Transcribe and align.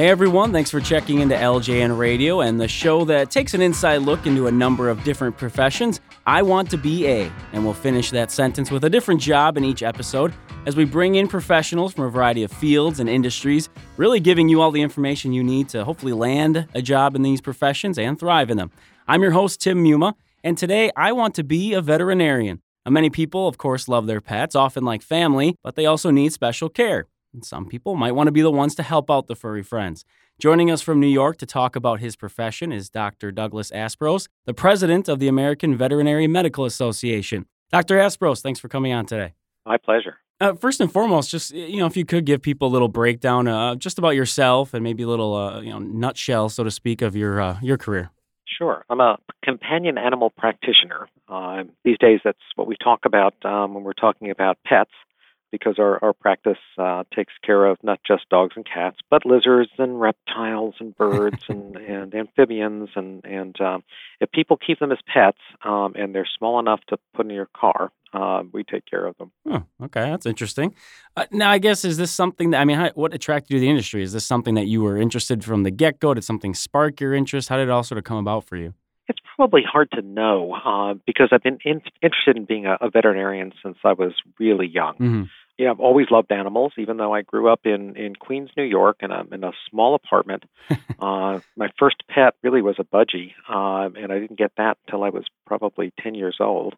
Hey 0.00 0.08
everyone, 0.08 0.50
thanks 0.50 0.70
for 0.70 0.80
checking 0.80 1.18
into 1.18 1.34
LJN 1.34 1.98
Radio 1.98 2.40
and 2.40 2.58
the 2.58 2.66
show 2.66 3.04
that 3.04 3.30
takes 3.30 3.52
an 3.52 3.60
inside 3.60 3.98
look 3.98 4.24
into 4.24 4.46
a 4.46 4.50
number 4.50 4.88
of 4.88 5.04
different 5.04 5.36
professions. 5.36 6.00
I 6.26 6.40
want 6.40 6.70
to 6.70 6.78
be 6.78 7.06
a, 7.06 7.30
and 7.52 7.64
we'll 7.66 7.74
finish 7.74 8.10
that 8.12 8.30
sentence 8.30 8.70
with 8.70 8.84
a 8.84 8.88
different 8.88 9.20
job 9.20 9.58
in 9.58 9.64
each 9.66 9.82
episode 9.82 10.32
as 10.64 10.74
we 10.74 10.86
bring 10.86 11.16
in 11.16 11.28
professionals 11.28 11.92
from 11.92 12.04
a 12.04 12.08
variety 12.08 12.42
of 12.44 12.50
fields 12.50 12.98
and 12.98 13.10
industries, 13.10 13.68
really 13.98 14.20
giving 14.20 14.48
you 14.48 14.62
all 14.62 14.70
the 14.70 14.80
information 14.80 15.34
you 15.34 15.44
need 15.44 15.68
to 15.68 15.84
hopefully 15.84 16.14
land 16.14 16.66
a 16.74 16.80
job 16.80 17.14
in 17.14 17.20
these 17.20 17.42
professions 17.42 17.98
and 17.98 18.18
thrive 18.18 18.48
in 18.48 18.56
them. 18.56 18.70
I'm 19.06 19.20
your 19.20 19.32
host, 19.32 19.60
Tim 19.60 19.84
Muma, 19.84 20.14
and 20.42 20.56
today 20.56 20.90
I 20.96 21.12
want 21.12 21.34
to 21.34 21.44
be 21.44 21.74
a 21.74 21.82
veterinarian. 21.82 22.62
Now, 22.86 22.92
many 22.92 23.10
people, 23.10 23.46
of 23.46 23.58
course, 23.58 23.86
love 23.86 24.06
their 24.06 24.22
pets, 24.22 24.54
often 24.54 24.82
like 24.82 25.02
family, 25.02 25.56
but 25.62 25.74
they 25.74 25.84
also 25.84 26.10
need 26.10 26.32
special 26.32 26.70
care. 26.70 27.06
And 27.32 27.44
some 27.44 27.66
people 27.66 27.94
might 27.94 28.12
want 28.12 28.26
to 28.26 28.32
be 28.32 28.42
the 28.42 28.50
ones 28.50 28.74
to 28.74 28.82
help 28.82 29.10
out 29.10 29.26
the 29.26 29.36
furry 29.36 29.62
friends. 29.62 30.04
Joining 30.40 30.70
us 30.70 30.82
from 30.82 30.98
New 30.98 31.06
York 31.06 31.36
to 31.38 31.46
talk 31.46 31.76
about 31.76 32.00
his 32.00 32.16
profession 32.16 32.72
is 32.72 32.90
Dr. 32.90 33.30
Douglas 33.30 33.70
Aspros, 33.70 34.26
the 34.46 34.54
president 34.54 35.08
of 35.08 35.18
the 35.18 35.28
American 35.28 35.76
Veterinary 35.76 36.26
Medical 36.26 36.64
Association. 36.64 37.46
Dr. 37.70 37.98
Aspros, 37.98 38.40
thanks 38.40 38.58
for 38.58 38.68
coming 38.68 38.92
on 38.92 39.06
today. 39.06 39.34
My 39.64 39.76
pleasure. 39.76 40.16
Uh, 40.40 40.54
first 40.54 40.80
and 40.80 40.90
foremost, 40.90 41.30
just 41.30 41.52
you 41.52 41.76
know, 41.76 41.86
if 41.86 41.96
you 41.96 42.06
could 42.06 42.24
give 42.24 42.40
people 42.40 42.66
a 42.66 42.72
little 42.72 42.88
breakdown, 42.88 43.46
uh, 43.46 43.74
just 43.74 43.98
about 43.98 44.16
yourself 44.16 44.72
and 44.72 44.82
maybe 44.82 45.02
a 45.02 45.06
little, 45.06 45.34
uh, 45.36 45.60
you 45.60 45.70
know, 45.70 45.78
nutshell, 45.78 46.48
so 46.48 46.64
to 46.64 46.70
speak, 46.70 47.02
of 47.02 47.14
your 47.14 47.40
uh, 47.40 47.58
your 47.60 47.76
career. 47.76 48.10
Sure. 48.46 48.84
I'm 48.88 49.00
a 49.00 49.18
companion 49.44 49.98
animal 49.98 50.30
practitioner. 50.30 51.08
Uh, 51.28 51.64
these 51.84 51.98
days, 51.98 52.20
that's 52.24 52.38
what 52.56 52.66
we 52.66 52.76
talk 52.82 53.00
about 53.04 53.34
um, 53.44 53.74
when 53.74 53.84
we're 53.84 53.92
talking 53.92 54.30
about 54.30 54.58
pets 54.66 54.90
because 55.50 55.76
our, 55.78 56.02
our 56.02 56.12
practice 56.12 56.58
uh, 56.78 57.04
takes 57.14 57.32
care 57.44 57.66
of 57.66 57.78
not 57.82 58.00
just 58.06 58.28
dogs 58.28 58.54
and 58.56 58.66
cats, 58.66 58.98
but 59.10 59.26
lizards 59.26 59.70
and 59.78 60.00
reptiles 60.00 60.74
and 60.80 60.96
birds 60.96 61.42
and, 61.48 61.76
and 61.76 62.14
amphibians. 62.14 62.90
And, 62.94 63.24
and 63.24 63.60
um, 63.60 63.82
if 64.20 64.30
people 64.32 64.56
keep 64.56 64.78
them 64.78 64.92
as 64.92 64.98
pets 65.12 65.38
um, 65.64 65.94
and 65.96 66.14
they're 66.14 66.28
small 66.38 66.58
enough 66.58 66.80
to 66.88 66.98
put 67.14 67.26
in 67.26 67.32
your 67.32 67.48
car, 67.54 67.90
uh, 68.12 68.42
we 68.52 68.64
take 68.64 68.86
care 68.86 69.06
of 69.06 69.16
them. 69.18 69.30
Oh, 69.48 69.62
okay, 69.84 70.10
that's 70.10 70.26
interesting. 70.26 70.74
Uh, 71.16 71.26
now, 71.30 71.50
I 71.50 71.58
guess 71.58 71.84
is 71.84 71.96
this 71.96 72.10
something 72.10 72.50
that 72.50 72.60
I 72.60 72.64
mean, 72.64 72.76
how, 72.76 72.90
what 72.94 73.14
attracted 73.14 73.54
you 73.54 73.58
to 73.58 73.60
the 73.60 73.70
industry? 73.70 74.02
Is 74.02 74.12
this 74.12 74.26
something 74.26 74.54
that 74.54 74.66
you 74.66 74.82
were 74.82 74.96
interested 74.96 75.44
from 75.44 75.62
the 75.62 75.70
get 75.70 76.00
go? 76.00 76.14
Did 76.14 76.24
something 76.24 76.54
spark 76.54 77.00
your 77.00 77.14
interest? 77.14 77.48
How 77.48 77.56
did 77.56 77.64
it 77.64 77.70
all 77.70 77.84
sort 77.84 77.98
of 77.98 78.04
come 78.04 78.16
about 78.16 78.44
for 78.44 78.56
you? 78.56 78.74
It's 79.08 79.20
probably 79.36 79.62
hard 79.62 79.90
to 79.92 80.02
know 80.02 80.54
uh, 80.54 80.94
because 81.06 81.28
I've 81.32 81.42
been 81.42 81.58
in, 81.64 81.80
interested 82.02 82.36
in 82.36 82.44
being 82.44 82.66
a, 82.66 82.78
a, 82.80 82.90
veterinarian 82.90 83.52
since 83.62 83.76
I 83.84 83.92
was 83.92 84.12
really 84.38 84.68
young. 84.68 84.94
Mm-hmm 84.94 85.22
yeah, 85.60 85.70
I've 85.72 85.80
always 85.80 86.06
loved 86.10 86.32
animals, 86.32 86.72
even 86.78 86.96
though 86.96 87.12
I 87.12 87.20
grew 87.20 87.52
up 87.52 87.66
in 87.66 87.94
in 87.94 88.16
Queens, 88.16 88.48
New 88.56 88.64
York, 88.64 88.96
and 89.00 89.12
I'm 89.12 89.30
in 89.30 89.44
a 89.44 89.52
small 89.68 89.94
apartment. 89.94 90.44
uh, 90.98 91.40
my 91.54 91.68
first 91.78 91.96
pet 92.08 92.32
really 92.42 92.62
was 92.62 92.76
a 92.78 92.84
budgie, 92.84 93.32
uh, 93.46 93.90
and 93.94 94.10
I 94.10 94.20
didn't 94.20 94.38
get 94.38 94.52
that 94.56 94.78
until 94.86 95.04
I 95.04 95.10
was 95.10 95.24
probably 95.46 95.92
ten 96.02 96.14
years 96.14 96.38
old. 96.40 96.76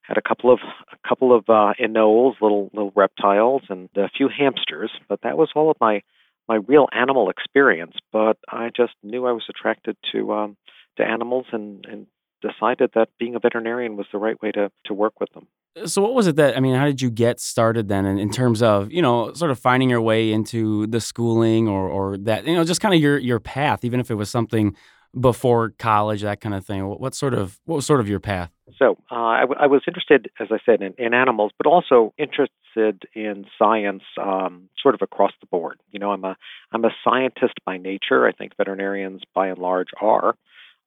Had 0.00 0.16
a 0.16 0.22
couple 0.22 0.50
of 0.50 0.60
a 0.90 1.06
couple 1.06 1.36
of 1.36 1.44
uh, 1.50 1.74
anoles, 1.78 2.40
little 2.40 2.70
little 2.72 2.92
reptiles, 2.96 3.64
and 3.68 3.90
a 3.96 4.08
few 4.08 4.30
hamsters, 4.30 4.90
but 5.10 5.20
that 5.24 5.36
was 5.36 5.50
all 5.54 5.70
of 5.70 5.76
my 5.78 6.00
my 6.48 6.56
real 6.66 6.88
animal 6.90 7.28
experience. 7.28 7.96
But 8.14 8.38
I 8.48 8.70
just 8.74 8.94
knew 9.02 9.26
I 9.26 9.32
was 9.32 9.44
attracted 9.50 9.98
to 10.12 10.32
um, 10.32 10.56
to 10.96 11.04
animals, 11.04 11.44
and 11.52 11.84
and 11.84 12.06
decided 12.42 12.90
that 12.94 13.08
being 13.18 13.34
a 13.34 13.38
veterinarian 13.38 13.96
was 13.96 14.06
the 14.12 14.18
right 14.18 14.40
way 14.42 14.52
to 14.52 14.70
to 14.86 14.94
work 14.94 15.20
with 15.20 15.32
them. 15.32 15.46
So, 15.86 16.02
what 16.02 16.12
was 16.12 16.26
it 16.26 16.36
that 16.36 16.56
I 16.56 16.60
mean? 16.60 16.74
How 16.74 16.84
did 16.84 17.00
you 17.00 17.10
get 17.10 17.40
started 17.40 17.88
then, 17.88 18.04
in, 18.04 18.18
in 18.18 18.30
terms 18.30 18.62
of 18.62 18.92
you 18.92 19.00
know, 19.00 19.32
sort 19.32 19.50
of 19.50 19.58
finding 19.58 19.88
your 19.88 20.02
way 20.02 20.32
into 20.32 20.86
the 20.88 21.00
schooling 21.00 21.68
or 21.68 21.88
or 21.88 22.18
that 22.18 22.46
you 22.46 22.54
know, 22.54 22.64
just 22.64 22.80
kind 22.80 22.94
of 22.94 23.00
your 23.00 23.16
your 23.16 23.40
path, 23.40 23.84
even 23.84 24.00
if 24.00 24.10
it 24.10 24.14
was 24.14 24.28
something 24.28 24.76
before 25.18 25.70
college, 25.78 26.22
that 26.22 26.40
kind 26.40 26.54
of 26.54 26.64
thing. 26.64 26.86
What, 26.86 27.00
what 27.00 27.14
sort 27.14 27.34
of 27.34 27.58
what 27.64 27.76
was 27.76 27.86
sort 27.86 28.00
of 28.00 28.08
your 28.08 28.20
path? 28.20 28.50
So, 28.78 28.96
uh, 29.10 29.14
I, 29.14 29.40
w- 29.40 29.60
I 29.60 29.66
was 29.66 29.82
interested, 29.86 30.30
as 30.40 30.48
I 30.50 30.58
said, 30.64 30.80
in, 30.80 30.94
in 30.96 31.12
animals, 31.12 31.52
but 31.58 31.66
also 31.66 32.14
interested 32.16 33.02
in 33.14 33.44
science, 33.58 34.02
um, 34.18 34.70
sort 34.82 34.94
of 34.94 35.02
across 35.02 35.32
the 35.40 35.46
board. 35.46 35.78
You 35.90 35.98
know, 35.98 36.12
I'm 36.12 36.24
a 36.24 36.36
I'm 36.72 36.84
a 36.84 36.90
scientist 37.04 37.54
by 37.64 37.76
nature. 37.78 38.26
I 38.26 38.32
think 38.32 38.56
veterinarians, 38.56 39.22
by 39.34 39.48
and 39.48 39.58
large, 39.58 39.88
are 40.00 40.36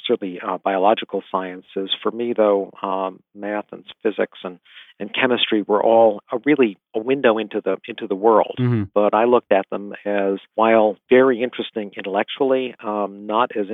certainly 0.05 0.39
uh, 0.39 0.57
biological 0.57 1.23
sciences. 1.31 1.89
For 2.01 2.11
me, 2.11 2.33
though, 2.35 2.71
um, 2.81 3.21
math 3.33 3.65
and 3.71 3.83
physics 4.03 4.39
and, 4.43 4.59
and 4.99 5.13
chemistry 5.13 5.61
were 5.61 5.83
all 5.83 6.21
a 6.31 6.37
really 6.45 6.77
a 6.95 6.99
window 6.99 7.37
into 7.37 7.61
the 7.63 7.77
into 7.87 8.07
the 8.07 8.15
world. 8.15 8.55
Mm-hmm. 8.59 8.83
But 8.93 9.13
I 9.13 9.25
looked 9.25 9.51
at 9.51 9.69
them 9.69 9.93
as, 10.05 10.39
while 10.55 10.97
very 11.09 11.41
interesting 11.41 11.91
intellectually, 11.97 12.75
um, 12.83 13.25
not 13.25 13.51
as 13.55 13.67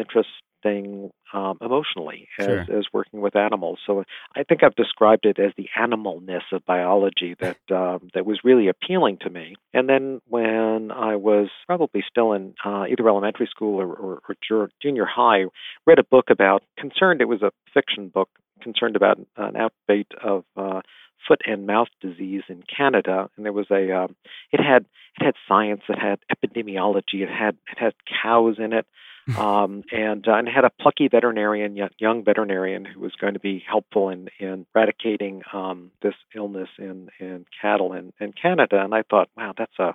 interesting 0.64 1.12
um, 1.34 1.58
emotionally 1.62 2.28
as, 2.40 2.46
sure. 2.46 2.60
as 2.60 2.86
working 2.92 3.22
with 3.22 3.36
animals. 3.36 3.80
So 3.86 4.04
I 4.36 4.44
think 4.44 4.64
I've 4.64 4.76
described 4.76 5.26
it 5.26 5.40
as 5.40 5.52
the 5.58 5.70
animalness 5.80 6.42
of 6.52 6.66
biology 6.66 7.36
that 7.40 7.58
um, 7.72 8.10
that 8.14 8.26
was 8.26 8.40
really 8.44 8.68
appealing 8.68 9.18
to 9.22 9.30
me. 9.30 9.56
And 9.74 9.88
then 9.88 10.22
when 10.28 10.92
I 10.92 11.16
was 11.16 11.50
probably 11.66 12.04
still 12.10 12.34
in 12.34 12.54
uh, 12.66 12.86
either 12.90 13.08
elementary 13.08 13.48
school 13.48 13.80
or, 13.80 13.94
or, 13.94 14.22
or 14.50 14.70
junior 14.82 15.06
high, 15.06 15.46
read 15.86 16.00
a 16.00 16.04
book 16.04 16.26
about 16.30 16.64
concerned. 16.78 17.22
It 17.22 17.28
was 17.28 17.42
a 17.42 17.52
fiction 17.74 18.10
book 18.10 18.30
concerned 18.62 18.96
about 18.96 19.18
an 19.38 19.56
outbreak 19.56 20.08
of 20.24 20.44
uh, 20.56 20.82
foot 21.28 21.42
and 21.46 21.66
mouth 21.66 21.88
disease 22.02 22.44
in 22.50 22.64
Canada, 22.64 23.30
and 23.36 23.46
there 23.46 23.54
was 23.54 23.68
a 23.72 23.92
um, 23.92 24.16
it 24.52 24.60
had 24.60 24.86
it 25.20 25.26
had 25.26 25.36
science, 25.48 25.82
it 25.90 26.00
had 26.00 26.20
epidemiology, 26.32 27.22
it 27.22 27.30
had 27.30 27.56
it 27.72 27.78
had 27.78 27.94
cows 28.24 28.56
in 28.60 28.74
it, 28.74 28.86
um, 29.38 29.84
and 29.92 30.28
uh, 30.28 30.34
and 30.34 30.48
had 30.48 30.66
a 30.66 30.72
plucky 30.82 31.08
veterinarian, 31.08 31.78
young 32.00 32.24
veterinarian, 32.24 32.86
who 32.86 33.00
was 33.00 33.14
going 33.20 33.34
to 33.34 33.40
be 33.40 33.64
helpful 33.68 34.10
in 34.10 34.30
in 34.40 34.66
eradicating 34.76 35.44
um, 35.54 35.92
this 36.02 36.16
illness 36.36 36.70
in 36.78 37.10
in 37.20 37.46
cattle 37.62 37.94
in, 37.94 38.14
in 38.20 38.34
Canada. 38.34 38.82
And 38.84 38.94
I 38.96 39.04
thought, 39.04 39.30
wow, 39.38 39.54
that's 39.58 39.78
a 39.80 39.94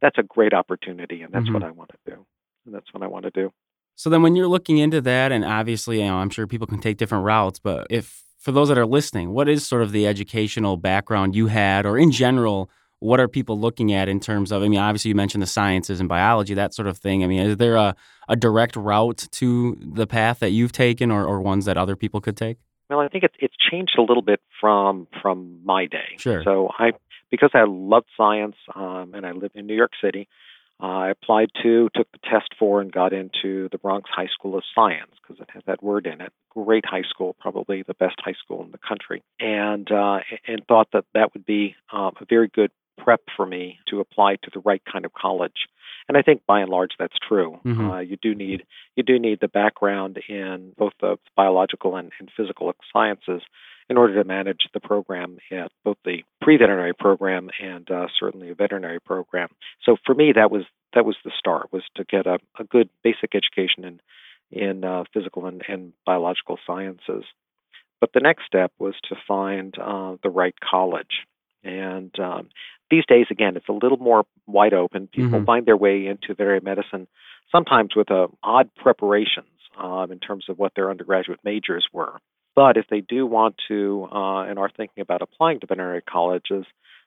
that's 0.00 0.18
a 0.18 0.22
great 0.22 0.54
opportunity, 0.54 1.22
and 1.22 1.32
that's 1.32 1.44
mm-hmm. 1.44 1.54
what 1.54 1.62
I 1.62 1.70
want 1.70 1.90
to 1.90 2.12
do, 2.12 2.26
and 2.64 2.74
that's 2.74 2.92
what 2.92 3.02
I 3.02 3.06
want 3.06 3.24
to 3.24 3.30
do. 3.30 3.52
So 3.96 4.08
then, 4.10 4.22
when 4.22 4.36
you're 4.36 4.48
looking 4.48 4.78
into 4.78 5.00
that, 5.02 5.32
and 5.32 5.44
obviously, 5.44 6.00
you 6.00 6.06
know, 6.06 6.16
I'm 6.16 6.30
sure 6.30 6.46
people 6.46 6.66
can 6.66 6.80
take 6.80 6.96
different 6.96 7.24
routes, 7.24 7.58
but 7.58 7.86
if 7.90 8.22
for 8.38 8.52
those 8.52 8.68
that 8.68 8.78
are 8.78 8.86
listening, 8.86 9.30
what 9.30 9.48
is 9.48 9.66
sort 9.66 9.82
of 9.82 9.92
the 9.92 10.06
educational 10.06 10.76
background 10.76 11.34
you 11.34 11.48
had, 11.48 11.84
or 11.84 11.98
in 11.98 12.10
general? 12.10 12.70
What 13.00 13.20
are 13.20 13.28
people 13.28 13.58
looking 13.58 13.92
at 13.92 14.08
in 14.08 14.20
terms 14.20 14.50
of 14.52 14.62
i 14.62 14.68
mean 14.68 14.78
obviously 14.78 15.08
you 15.08 15.14
mentioned 15.14 15.42
the 15.42 15.46
sciences 15.46 16.00
and 16.00 16.08
biology 16.08 16.54
that 16.54 16.74
sort 16.74 16.88
of 16.88 16.98
thing. 16.98 17.24
I 17.24 17.26
mean 17.26 17.40
is 17.40 17.56
there 17.56 17.76
a, 17.76 17.94
a 18.28 18.36
direct 18.36 18.76
route 18.76 19.26
to 19.32 19.76
the 19.80 20.06
path 20.06 20.40
that 20.40 20.50
you've 20.50 20.72
taken 20.72 21.10
or, 21.10 21.24
or 21.24 21.40
ones 21.40 21.64
that 21.66 21.76
other 21.76 21.96
people 21.96 22.20
could 22.20 22.36
take? 22.36 22.58
Well 22.90 23.00
i 23.00 23.08
think 23.08 23.24
it's 23.24 23.36
it's 23.38 23.54
changed 23.70 23.96
a 23.98 24.02
little 24.02 24.22
bit 24.22 24.40
from 24.60 25.06
from 25.22 25.60
my 25.64 25.86
day. 25.86 26.16
Sure. 26.18 26.42
So 26.44 26.70
i 26.78 26.92
because 27.30 27.50
i 27.54 27.64
loved 27.66 28.08
science 28.16 28.56
um, 28.74 29.12
and 29.14 29.26
i 29.26 29.32
lived 29.32 29.56
in 29.56 29.66
new 29.66 29.76
york 29.76 29.92
city 30.02 30.28
uh, 30.80 30.86
I 30.86 31.10
applied 31.10 31.50
to, 31.62 31.88
took 31.94 32.10
the 32.12 32.18
test 32.30 32.50
for, 32.56 32.80
and 32.80 32.92
got 32.92 33.12
into 33.12 33.68
the 33.72 33.78
Bronx 33.78 34.08
High 34.14 34.28
School 34.32 34.56
of 34.56 34.62
Science 34.74 35.10
because 35.20 35.40
it 35.40 35.50
has 35.52 35.64
that 35.66 35.82
word 35.82 36.06
in 36.06 36.20
it. 36.20 36.32
Great 36.50 36.84
high 36.86 37.02
school, 37.02 37.34
probably 37.40 37.82
the 37.82 37.94
best 37.94 38.14
high 38.20 38.36
school 38.44 38.62
in 38.62 38.70
the 38.70 38.78
country, 38.78 39.22
and 39.40 39.90
uh, 39.90 40.20
and 40.46 40.64
thought 40.68 40.88
that 40.92 41.04
that 41.14 41.34
would 41.34 41.44
be 41.44 41.74
um, 41.92 42.12
a 42.20 42.24
very 42.28 42.48
good 42.48 42.70
prep 42.98 43.22
for 43.36 43.46
me 43.46 43.78
to 43.88 44.00
apply 44.00 44.36
to 44.36 44.50
the 44.52 44.60
right 44.60 44.82
kind 44.90 45.04
of 45.04 45.12
college. 45.14 45.66
And 46.08 46.16
I 46.16 46.22
think 46.22 46.42
by 46.46 46.60
and 46.60 46.70
large 46.70 46.92
that's 46.98 47.16
true. 47.26 47.60
Mm-hmm. 47.64 47.90
Uh, 47.90 48.00
you 48.00 48.16
do 48.20 48.34
need 48.34 48.64
you 48.96 49.02
do 49.02 49.18
need 49.18 49.40
the 49.40 49.48
background 49.48 50.18
in 50.28 50.72
both 50.76 50.92
the 51.00 51.16
biological 51.36 51.96
and, 51.96 52.12
and 52.18 52.30
physical 52.36 52.72
sciences 52.92 53.42
in 53.90 53.96
order 53.96 54.14
to 54.14 54.24
manage 54.26 54.68
the 54.74 54.80
program 54.80 55.38
at 55.50 55.70
both 55.84 55.96
the 56.04 56.22
pre-veterinary 56.42 56.92
program 56.92 57.48
and 57.62 57.90
uh, 57.90 58.06
certainly 58.18 58.50
a 58.50 58.54
veterinary 58.54 59.00
program. 59.00 59.48
So 59.84 59.96
for 60.04 60.14
me, 60.14 60.32
that 60.34 60.50
was 60.50 60.64
that 60.94 61.04
was 61.04 61.16
the 61.24 61.32
start 61.38 61.72
was 61.72 61.82
to 61.96 62.04
get 62.04 62.26
a, 62.26 62.38
a 62.58 62.64
good 62.64 62.88
basic 63.02 63.34
education 63.34 63.84
in 63.84 64.00
in 64.50 64.84
uh, 64.84 65.04
physical 65.12 65.46
and, 65.46 65.62
and, 65.68 65.92
biological 66.06 66.58
sciences. 66.66 67.24
But 68.00 68.14
the 68.14 68.20
next 68.20 68.46
step 68.46 68.72
was 68.78 68.94
to 69.10 69.16
find 69.26 69.74
uh, 69.78 70.16
the 70.22 70.30
right 70.30 70.54
college. 70.58 71.26
And 71.62 72.18
um, 72.18 72.48
these 72.90 73.04
days, 73.06 73.26
again, 73.30 73.56
it's 73.56 73.68
a 73.68 73.72
little 73.72 73.98
more 73.98 74.24
wide 74.46 74.74
open. 74.74 75.08
People 75.08 75.38
mm-hmm. 75.38 75.44
find 75.44 75.66
their 75.66 75.76
way 75.76 76.06
into 76.06 76.34
veterinary 76.34 76.60
medicine 76.60 77.06
sometimes 77.52 77.90
with 77.96 78.10
uh, 78.10 78.28
odd 78.42 78.70
preparations 78.76 79.46
um, 79.78 80.12
in 80.12 80.18
terms 80.18 80.46
of 80.48 80.58
what 80.58 80.72
their 80.74 80.90
undergraduate 80.90 81.40
majors 81.44 81.86
were. 81.92 82.18
But 82.54 82.76
if 82.76 82.86
they 82.90 83.00
do 83.00 83.24
want 83.26 83.56
to 83.68 84.08
uh, 84.10 84.42
and 84.42 84.58
are 84.58 84.70
thinking 84.76 85.02
about 85.02 85.22
applying 85.22 85.60
to 85.60 85.66
veterinary 85.66 86.02
colleges, 86.02 86.66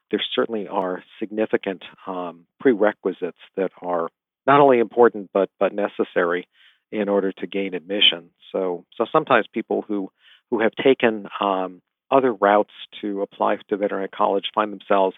there 0.10 0.22
certainly 0.36 0.68
are 0.68 1.04
significant 1.19 1.84
um, 2.07 2.45
prerequisites 2.60 3.38
that 3.57 3.72
are 3.81 4.10
not 4.48 4.60
only 4.60 4.80
important 4.80 5.30
but 5.34 5.50
but 5.60 5.74
necessary 5.74 6.48
in 6.92 7.10
order 7.10 7.31
to 7.31 7.48
gain 7.48 7.74
admission. 7.74 8.30
So 8.51 8.86
so 8.95 9.06
sometimes 9.12 9.45
people 9.51 9.84
who 9.88 10.10
who 10.50 10.62
have 10.62 10.72
taken 10.81 11.27
um, 11.39 11.81
other 12.10 12.34
routes 12.34 12.74
to 13.01 13.22
apply 13.22 13.57
to 13.69 13.77
veterinary 13.77 14.10
college 14.10 14.45
find 14.54 14.72
themselves 14.72 15.16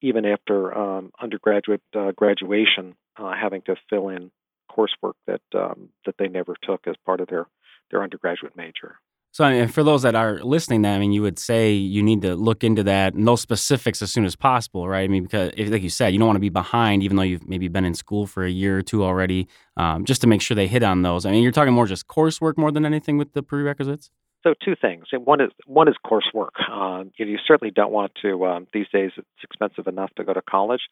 even 0.00 0.24
after 0.24 0.76
um, 0.76 1.12
undergraduate 1.20 1.82
uh, 1.96 2.12
graduation, 2.12 2.94
uh, 3.16 3.32
having 3.40 3.62
to 3.62 3.76
fill 3.90 4.08
in 4.08 4.30
coursework 4.70 5.14
that 5.26 5.40
um, 5.54 5.88
that 6.06 6.16
they 6.18 6.28
never 6.28 6.54
took 6.62 6.86
as 6.86 6.94
part 7.04 7.20
of 7.20 7.28
their 7.28 7.46
their 7.90 8.02
undergraduate 8.02 8.56
major. 8.56 8.96
So, 9.30 9.44
I 9.44 9.52
mean, 9.52 9.68
for 9.68 9.84
those 9.84 10.02
that 10.02 10.14
are 10.14 10.40
listening, 10.40 10.82
that 10.82 10.94
I 10.94 10.98
mean, 10.98 11.12
you 11.12 11.22
would 11.22 11.38
say 11.38 11.72
you 11.72 12.02
need 12.02 12.22
to 12.22 12.34
look 12.34 12.64
into 12.64 12.82
that 12.84 13.12
those 13.14 13.40
specifics 13.40 14.00
as 14.00 14.10
soon 14.10 14.24
as 14.24 14.34
possible, 14.34 14.88
right? 14.88 15.04
I 15.04 15.08
mean, 15.08 15.24
because 15.24 15.52
if, 15.56 15.70
like 15.70 15.82
you 15.82 15.90
said, 15.90 16.12
you 16.12 16.18
don't 16.18 16.26
want 16.26 16.36
to 16.36 16.40
be 16.40 16.48
behind, 16.48 17.02
even 17.02 17.16
though 17.16 17.22
you've 17.22 17.46
maybe 17.46 17.68
been 17.68 17.84
in 17.84 17.94
school 17.94 18.26
for 18.26 18.44
a 18.44 18.50
year 18.50 18.78
or 18.78 18.82
two 18.82 19.04
already, 19.04 19.46
um, 19.76 20.04
just 20.04 20.22
to 20.22 20.26
make 20.26 20.40
sure 20.40 20.54
they 20.54 20.66
hit 20.66 20.82
on 20.82 21.02
those. 21.02 21.26
I 21.26 21.30
mean, 21.30 21.42
you're 21.42 21.52
talking 21.52 21.74
more 21.74 21.86
just 21.86 22.06
coursework 22.08 22.56
more 22.56 22.72
than 22.72 22.86
anything 22.86 23.18
with 23.18 23.34
the 23.34 23.42
prerequisites. 23.42 24.10
So 24.44 24.54
two 24.64 24.76
things. 24.80 25.06
and 25.12 25.26
One 25.26 25.40
is 25.40 25.50
one 25.66 25.88
is 25.88 25.96
coursework. 26.06 26.70
Um, 26.70 27.10
you, 27.16 27.24
know, 27.24 27.32
you 27.32 27.38
certainly 27.44 27.72
don't 27.72 27.90
want 27.90 28.12
to. 28.22 28.46
Um, 28.46 28.66
these 28.72 28.86
days, 28.92 29.10
it's 29.16 29.26
expensive 29.42 29.86
enough 29.86 30.10
to 30.16 30.24
go 30.24 30.32
to 30.32 30.42
college. 30.42 30.82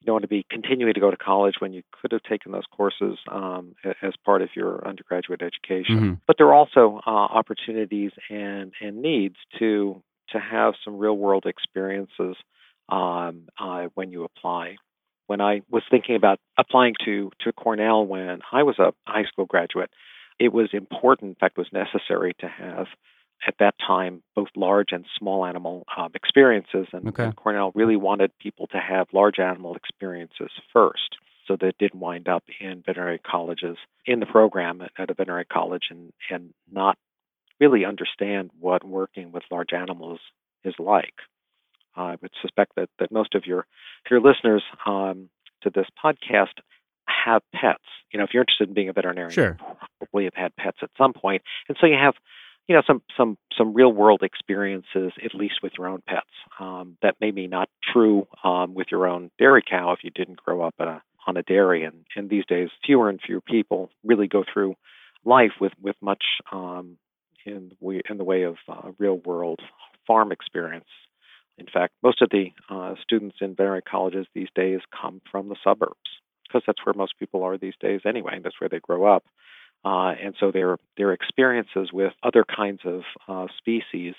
You 0.00 0.06
don't 0.06 0.14
want 0.14 0.22
to 0.22 0.28
be 0.28 0.46
continuing 0.50 0.94
to 0.94 1.00
go 1.00 1.10
to 1.10 1.16
college 1.16 1.56
when 1.58 1.72
you 1.72 1.82
could 1.92 2.12
have 2.12 2.22
taken 2.22 2.52
those 2.52 2.64
courses 2.74 3.18
um, 3.30 3.74
as 4.02 4.14
part 4.24 4.42
of 4.42 4.48
your 4.56 4.86
undergraduate 4.86 5.42
education. 5.42 5.96
Mm-hmm. 5.96 6.12
But 6.26 6.36
there 6.38 6.46
are 6.48 6.54
also 6.54 7.00
uh, 7.06 7.10
opportunities 7.10 8.12
and 8.30 8.72
and 8.80 9.02
needs 9.02 9.36
to 9.58 10.02
to 10.30 10.40
have 10.40 10.74
some 10.84 10.96
real 10.96 11.16
world 11.16 11.44
experiences 11.46 12.36
um, 12.88 13.48
uh, 13.58 13.86
when 13.94 14.10
you 14.10 14.24
apply. 14.24 14.76
When 15.26 15.40
I 15.40 15.62
was 15.70 15.82
thinking 15.90 16.16
about 16.16 16.38
applying 16.58 16.94
to 17.04 17.30
to 17.40 17.52
Cornell 17.52 18.06
when 18.06 18.40
I 18.50 18.62
was 18.62 18.78
a 18.78 18.92
high 19.06 19.24
school 19.24 19.46
graduate, 19.46 19.90
it 20.38 20.52
was 20.52 20.70
important, 20.72 21.30
in 21.30 21.34
fact, 21.36 21.56
was 21.56 21.68
necessary 21.72 22.34
to 22.40 22.48
have 22.48 22.86
at 23.46 23.54
that 23.58 23.74
time 23.84 24.22
both 24.34 24.48
large 24.56 24.88
and 24.92 25.04
small 25.18 25.44
animal 25.44 25.84
um, 25.96 26.10
experiences. 26.14 26.86
And, 26.92 27.08
Okay. 27.08 27.24
and 27.24 27.36
Cornell 27.36 27.72
really 27.74 27.96
wanted 27.96 28.30
people 28.38 28.66
to 28.68 28.78
have 28.78 29.06
large 29.12 29.38
animal 29.38 29.74
experiences 29.74 30.50
first, 30.72 31.16
so 31.46 31.56
that 31.56 31.66
it 31.66 31.76
didn't 31.78 32.00
wind 32.00 32.28
up 32.28 32.44
in 32.60 32.82
veterinary 32.86 33.18
colleges 33.18 33.76
in 34.06 34.20
the 34.20 34.26
program 34.26 34.80
at, 34.80 34.92
at 34.98 35.10
a 35.10 35.14
veterinary 35.14 35.44
college 35.44 35.84
and 35.90 36.12
and 36.30 36.54
not 36.70 36.96
really 37.60 37.84
understand 37.84 38.50
what 38.58 38.82
working 38.82 39.30
with 39.30 39.42
large 39.50 39.72
animals 39.72 40.20
is 40.64 40.74
like. 40.78 41.14
I 41.96 42.16
would 42.20 42.32
suspect 42.42 42.72
that, 42.76 42.88
that 42.98 43.12
most 43.12 43.34
of 43.34 43.46
your 43.46 43.66
your 44.10 44.20
listeners 44.20 44.62
um, 44.86 45.28
to 45.62 45.70
this 45.70 45.86
podcast 46.02 46.54
have 47.06 47.42
pets. 47.54 47.84
You 48.12 48.18
know, 48.18 48.24
if 48.24 48.30
you're 48.32 48.42
interested 48.42 48.68
in 48.68 48.74
being 48.74 48.88
a 48.88 48.92
veterinarian, 48.92 49.32
Sure. 49.32 49.56
you 49.60 49.76
probably 49.98 50.24
have 50.24 50.34
had 50.34 50.56
pets 50.56 50.78
at 50.82 50.90
some 50.96 51.12
point, 51.12 51.42
and 51.68 51.76
so 51.80 51.86
you 51.86 51.96
have, 51.96 52.14
you 52.68 52.74
know, 52.74 52.82
some 52.86 53.02
some 53.16 53.36
some 53.56 53.74
real 53.74 53.92
world 53.92 54.22
experiences 54.22 55.12
at 55.24 55.34
least 55.34 55.56
with 55.62 55.72
your 55.76 55.86
own 55.88 56.02
pets. 56.06 56.30
Um, 56.60 56.96
that 57.02 57.16
may 57.20 57.30
be 57.30 57.46
not 57.46 57.68
true 57.92 58.26
um, 58.42 58.74
with 58.74 58.88
your 58.90 59.06
own 59.06 59.30
dairy 59.38 59.62
cow 59.68 59.92
if 59.92 60.04
you 60.04 60.10
didn't 60.10 60.42
grow 60.44 60.62
up 60.62 60.74
a, 60.78 61.02
on 61.26 61.36
a 61.36 61.42
dairy, 61.42 61.84
and 61.84 62.04
and 62.16 62.30
these 62.30 62.46
days 62.46 62.68
fewer 62.84 63.08
and 63.08 63.20
fewer 63.20 63.40
people 63.40 63.90
really 64.04 64.28
go 64.28 64.44
through 64.50 64.74
life 65.24 65.52
with 65.60 65.72
with 65.80 65.96
much 66.00 66.24
um, 66.52 66.96
in 67.44 67.70
the 67.70 67.76
way, 67.86 68.00
in 68.08 68.16
the 68.18 68.24
way 68.24 68.42
of 68.42 68.56
uh, 68.68 68.90
real 68.98 69.18
world 69.18 69.60
farm 70.06 70.32
experience. 70.32 70.88
In 71.56 71.66
fact, 71.66 71.94
most 72.02 72.20
of 72.20 72.30
the 72.30 72.46
uh, 72.68 72.94
students 73.02 73.36
in 73.40 73.54
veterinary 73.54 73.82
colleges 73.82 74.26
these 74.34 74.48
days 74.54 74.80
come 75.00 75.20
from 75.30 75.48
the 75.48 75.56
suburbs 75.62 75.94
because 76.54 76.64
that's 76.66 76.84
where 76.86 76.94
most 76.94 77.18
people 77.18 77.42
are 77.42 77.58
these 77.58 77.74
days 77.80 78.02
anyway. 78.06 78.38
That's 78.42 78.60
where 78.60 78.68
they 78.68 78.78
grow 78.78 79.04
up, 79.04 79.24
uh, 79.84 80.14
and 80.22 80.34
so 80.38 80.50
their 80.52 80.78
their 80.96 81.12
experiences 81.12 81.90
with 81.92 82.12
other 82.22 82.44
kinds 82.44 82.80
of 82.84 83.02
uh, 83.28 83.46
species 83.58 84.14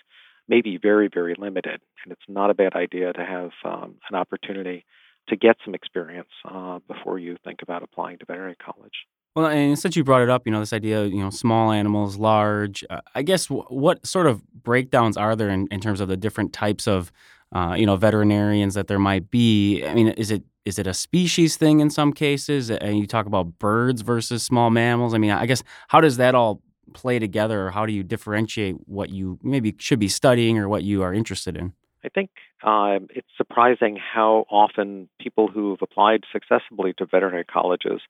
may 0.47 0.61
be 0.61 0.77
very 0.77 1.07
very 1.07 1.35
limited. 1.37 1.79
And 2.03 2.11
it's 2.11 2.21
not 2.27 2.49
a 2.49 2.53
bad 2.53 2.75
idea 2.75 3.13
to 3.13 3.25
have 3.25 3.51
um, 3.63 3.95
an 4.09 4.15
opportunity 4.15 4.85
to 5.29 5.35
get 5.35 5.55
some 5.63 5.73
experience 5.73 6.29
uh, 6.47 6.79
before 6.87 7.17
you 7.17 7.37
think 7.43 7.61
about 7.63 7.81
applying 7.81 8.19
to 8.19 8.25
veterinary 8.25 8.55
college. 8.55 9.07
Well, 9.35 9.47
and 9.47 9.77
since 9.77 9.97
you 9.97 10.03
brought 10.03 10.21
it 10.21 10.29
up, 10.29 10.43
you 10.45 10.51
know, 10.51 10.59
this 10.59 10.71
idea, 10.71 11.05
you 11.05 11.19
know, 11.19 11.29
small 11.29 11.71
animals, 11.71 12.17
large, 12.17 12.85
uh, 12.89 13.01
I 13.15 13.21
guess 13.21 13.47
w- 13.47 13.65
what 13.69 14.05
sort 14.05 14.27
of 14.27 14.47
breakdowns 14.53 15.17
are 15.17 15.35
there 15.35 15.49
in, 15.49 15.67
in 15.71 15.81
terms 15.81 15.99
of 15.99 16.07
the 16.07 16.15
different 16.15 16.53
types 16.53 16.87
of, 16.87 17.11
uh, 17.53 17.75
you 17.77 17.85
know, 17.85 17.95
veterinarians 17.95 18.73
that 18.73 18.87
there 18.87 18.99
might 18.99 19.29
be? 19.31 19.85
I 19.85 19.93
mean, 19.93 20.09
is 20.09 20.31
it 20.31 20.43
is 20.65 20.79
it 20.79 20.87
a 20.87 20.93
species 20.93 21.57
thing 21.57 21.79
in 21.79 21.89
some 21.89 22.11
cases? 22.11 22.71
And 22.71 22.97
you 22.97 23.05
talk 23.05 23.25
about 23.25 23.59
birds 23.59 24.01
versus 24.01 24.43
small 24.43 24.69
mammals. 24.69 25.13
I 25.13 25.19
mean, 25.19 25.31
I 25.31 25.45
guess 25.45 25.63
how 25.87 26.01
does 26.01 26.17
that 26.17 26.33
all 26.35 26.61
play 26.93 27.19
together, 27.19 27.67
or 27.67 27.71
how 27.71 27.85
do 27.85 27.93
you 27.93 28.03
differentiate 28.03 28.75
what 28.87 29.09
you 29.09 29.39
maybe 29.43 29.75
should 29.77 29.99
be 29.99 30.07
studying 30.07 30.57
or 30.57 30.67
what 30.69 30.83
you 30.83 31.03
are 31.03 31.13
interested 31.13 31.55
in? 31.57 31.73
I 32.03 32.09
think 32.09 32.29
um, 32.63 33.07
it's 33.09 33.27
surprising 33.35 33.97
how 33.97 34.45
often 34.49 35.09
people 35.19 35.47
who've 35.47 35.79
applied 35.81 36.23
successfully 36.31 36.93
to 36.97 37.05
veterinary 37.05 37.43
colleges 37.43 38.01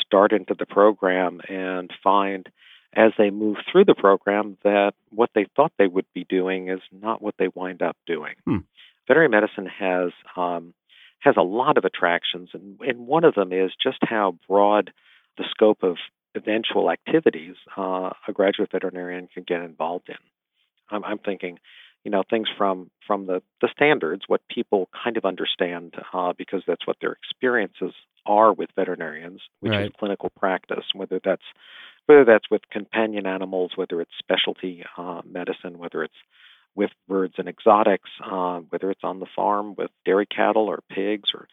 start 0.00 0.32
into 0.32 0.54
the 0.56 0.66
program 0.66 1.40
and 1.48 1.90
find 2.02 2.48
as 2.94 3.12
they 3.16 3.30
move 3.30 3.56
through 3.70 3.84
the 3.84 3.94
program 3.94 4.58
that 4.64 4.92
what 5.10 5.30
they 5.34 5.46
thought 5.56 5.72
they 5.78 5.86
would 5.86 6.06
be 6.14 6.24
doing 6.24 6.68
is 6.68 6.80
not 6.90 7.22
what 7.22 7.34
they 7.38 7.48
wind 7.54 7.82
up 7.82 7.96
doing. 8.06 8.34
Hmm. 8.44 8.58
Veterinary 9.08 9.28
medicine 9.28 9.66
has 9.66 10.10
um, 10.36 10.74
has 11.20 11.34
a 11.36 11.42
lot 11.42 11.78
of 11.78 11.84
attractions, 11.84 12.50
and, 12.52 12.80
and 12.80 13.06
one 13.06 13.24
of 13.24 13.34
them 13.34 13.52
is 13.52 13.70
just 13.82 13.98
how 14.02 14.36
broad 14.48 14.92
the 15.38 15.44
scope 15.50 15.82
of 15.82 15.96
eventual 16.34 16.90
activities 16.90 17.56
uh, 17.76 18.10
a 18.26 18.32
graduate 18.32 18.70
veterinarian 18.72 19.28
can 19.32 19.44
get 19.46 19.60
involved 19.60 20.08
in. 20.08 20.16
I'm, 20.90 21.04
I'm 21.04 21.18
thinking, 21.18 21.58
you 22.04 22.10
know, 22.10 22.22
things 22.28 22.48
from 22.56 22.90
from 23.06 23.26
the 23.26 23.42
the 23.60 23.68
standards, 23.74 24.24
what 24.26 24.40
people 24.48 24.88
kind 25.04 25.16
of 25.16 25.24
understand, 25.24 25.94
uh, 26.12 26.32
because 26.36 26.62
that's 26.66 26.86
what 26.86 26.96
their 27.00 27.12
experiences 27.12 27.92
are 28.26 28.52
with 28.52 28.70
veterinarians, 28.76 29.40
which 29.60 29.72
is 29.72 29.90
clinical 29.98 30.30
practice. 30.38 30.84
Whether 30.94 31.20
that's 31.24 31.42
whether 32.12 32.24
that's 32.24 32.50
with 32.50 32.62
companion 32.70 33.26
animals, 33.26 33.72
whether 33.74 34.00
it's 34.00 34.10
specialty 34.18 34.84
uh, 34.98 35.22
medicine, 35.24 35.78
whether 35.78 36.02
it's 36.02 36.14
with 36.74 36.90
birds 37.08 37.34
and 37.38 37.48
exotics, 37.48 38.08
uh, 38.24 38.58
whether 38.68 38.90
it's 38.90 39.04
on 39.04 39.20
the 39.20 39.26
farm 39.34 39.74
with 39.76 39.90
dairy 40.04 40.26
cattle 40.26 40.66
or 40.66 40.80
pigs 40.90 41.30
or 41.34 41.48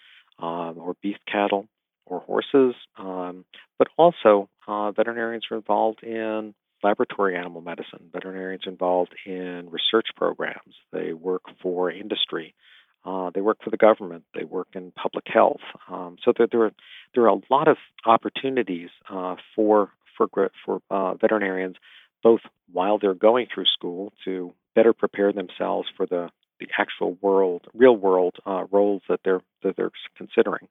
um, 0.46 0.78
or 0.78 0.96
beef 1.02 1.18
cattle 1.30 1.68
or 2.06 2.22
horses, 2.22 2.74
um, 2.98 3.46
but 3.78 3.88
also 3.98 4.50
uh, 4.68 4.92
veterinarians 4.92 5.46
are 5.52 5.58
involved 5.58 6.02
in 6.04 6.54
laboratory 6.82 7.38
animal 7.38 7.62
medicine. 7.62 8.10
Veterinarians 8.14 8.64
involved 8.66 9.14
in 9.26 9.70
research 9.70 10.08
programs. 10.16 10.76
They 10.94 11.12
work 11.14 11.44
for 11.62 11.92
industry. 11.92 12.54
Uh, 13.06 13.32
they 13.34 13.42
work 13.42 13.58
for 13.64 13.70
the 13.70 13.78
government. 13.78 14.24
They 14.34 14.46
work 14.46 14.70
in 14.74 14.92
public 14.92 15.26
health. 15.28 15.62
Um, 15.90 16.18
so 16.24 16.34
there, 16.38 16.48
there, 16.52 16.64
are, 16.66 16.74
there 17.16 17.24
are 17.26 17.38
a 17.38 17.42
lot 17.50 17.68
of 17.68 17.78
opportunities 18.06 18.90
uh, 19.10 19.36
for 19.56 19.92
for 20.28 20.52
for 20.66 20.82
uh, 20.90 21.14
veterinarians, 21.16 21.76
both 22.24 22.42
while 22.72 22.98
they're 22.98 23.14
going 23.14 23.48
through 23.54 23.66
school 23.66 24.14
to 24.26 24.54
better 24.76 24.94
prepare 24.94 25.32
themselves 25.32 25.88
for 25.96 26.06
the 26.06 26.30
the 26.60 26.68
actual 26.78 27.18
world, 27.22 27.68
real 27.74 27.96
world 27.96 28.36
uh, 28.46 28.66
roles 28.72 29.02
that 29.08 29.22
they're 29.24 29.42
that 29.64 29.76
they're 29.78 29.92
considering, 30.18 30.68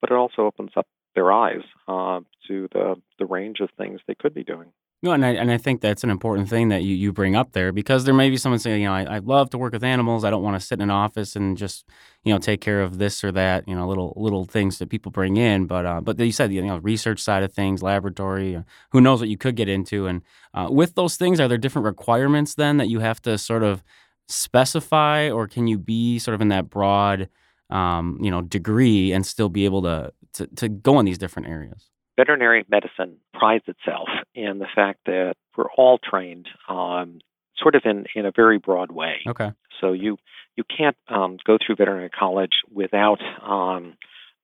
but 0.00 0.10
it 0.10 0.14
also 0.14 0.42
opens 0.42 0.70
up 0.76 0.86
their 1.14 1.32
eyes 1.32 1.62
uh, 1.88 2.20
to 2.46 2.68
the 2.72 2.96
the 3.18 3.26
range 3.26 3.60
of 3.60 3.70
things 3.76 4.00
they 4.06 4.14
could 4.14 4.34
be 4.34 4.44
doing. 4.44 4.72
No, 5.02 5.12
and 5.12 5.24
I, 5.24 5.30
and 5.30 5.50
I 5.50 5.56
think 5.56 5.80
that's 5.80 6.04
an 6.04 6.10
important 6.10 6.50
thing 6.50 6.68
that 6.68 6.82
you, 6.82 6.94
you 6.94 7.10
bring 7.10 7.34
up 7.34 7.52
there 7.52 7.72
because 7.72 8.04
there 8.04 8.12
may 8.12 8.28
be 8.28 8.36
someone 8.36 8.58
saying, 8.58 8.82
you 8.82 8.88
know, 8.88 8.92
I, 8.92 9.04
I 9.04 9.18
love 9.18 9.48
to 9.50 9.58
work 9.58 9.72
with 9.72 9.82
animals. 9.82 10.24
I 10.24 10.30
don't 10.30 10.42
want 10.42 10.60
to 10.60 10.66
sit 10.66 10.78
in 10.78 10.82
an 10.82 10.90
office 10.90 11.36
and 11.36 11.56
just, 11.56 11.86
you 12.22 12.34
know, 12.34 12.38
take 12.38 12.60
care 12.60 12.82
of 12.82 12.98
this 12.98 13.24
or 13.24 13.32
that, 13.32 13.66
you 13.66 13.74
know, 13.74 13.88
little 13.88 14.12
little 14.16 14.44
things 14.44 14.76
that 14.78 14.90
people 14.90 15.10
bring 15.10 15.38
in. 15.38 15.66
But 15.66 15.86
uh, 15.86 16.02
but 16.02 16.18
you 16.18 16.32
said, 16.32 16.52
you 16.52 16.60
know, 16.60 16.76
research 16.78 17.18
side 17.22 17.42
of 17.42 17.50
things, 17.50 17.82
laboratory, 17.82 18.56
uh, 18.56 18.62
who 18.92 19.00
knows 19.00 19.20
what 19.20 19.30
you 19.30 19.38
could 19.38 19.56
get 19.56 19.70
into. 19.70 20.06
And 20.06 20.20
uh, 20.52 20.68
with 20.70 20.94
those 20.96 21.16
things, 21.16 21.40
are 21.40 21.48
there 21.48 21.56
different 21.56 21.86
requirements 21.86 22.54
then 22.54 22.76
that 22.76 22.88
you 22.88 23.00
have 23.00 23.22
to 23.22 23.38
sort 23.38 23.62
of 23.62 23.82
specify, 24.28 25.30
or 25.30 25.48
can 25.48 25.66
you 25.66 25.78
be 25.78 26.18
sort 26.18 26.34
of 26.34 26.42
in 26.42 26.48
that 26.48 26.68
broad, 26.68 27.30
um, 27.70 28.18
you 28.20 28.30
know, 28.30 28.42
degree 28.42 29.12
and 29.12 29.24
still 29.26 29.48
be 29.48 29.64
able 29.64 29.80
to, 29.80 30.12
to 30.34 30.46
to 30.56 30.68
go 30.68 30.98
in 31.00 31.06
these 31.06 31.16
different 31.18 31.48
areas? 31.48 31.90
Veterinary 32.20 32.64
medicine 32.68 33.16
prides 33.32 33.64
itself 33.66 34.08
in 34.34 34.58
the 34.58 34.66
fact 34.74 35.00
that 35.06 35.34
we're 35.56 35.70
all 35.76 35.98
trained 35.98 36.46
um, 36.68 37.20
sort 37.56 37.74
of 37.74 37.82
in, 37.84 38.04
in 38.14 38.26
a 38.26 38.32
very 38.34 38.58
broad 38.58 38.90
way. 38.90 39.16
Okay. 39.26 39.52
So 39.80 39.92
you 39.92 40.18
you 40.56 40.64
can't 40.64 40.96
um, 41.08 41.38
go 41.46 41.56
through 41.64 41.76
veterinary 41.76 42.10
college 42.10 42.52
without 42.70 43.20
um, 43.42 43.96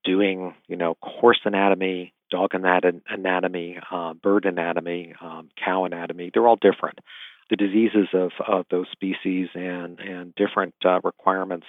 doing 0.04 0.54
you 0.68 0.76
know 0.76 0.97
horse 1.02 1.40
anatomy, 1.45 2.14
dog 2.30 2.52
anatomy, 2.54 3.78
uh, 3.92 4.14
bird 4.14 4.47
anatomy, 4.47 5.14
um, 5.21 5.50
cow 5.62 5.85
anatomy. 5.85 6.30
They're 6.33 6.47
all 6.47 6.56
different. 6.56 7.00
The 7.50 7.56
diseases 7.56 8.09
of, 8.14 8.30
of 8.49 8.64
those 8.71 8.87
species 8.90 9.49
and 9.54 10.00
and 10.00 10.35
different 10.35 10.75
uh, 10.83 11.00
requirements 11.04 11.66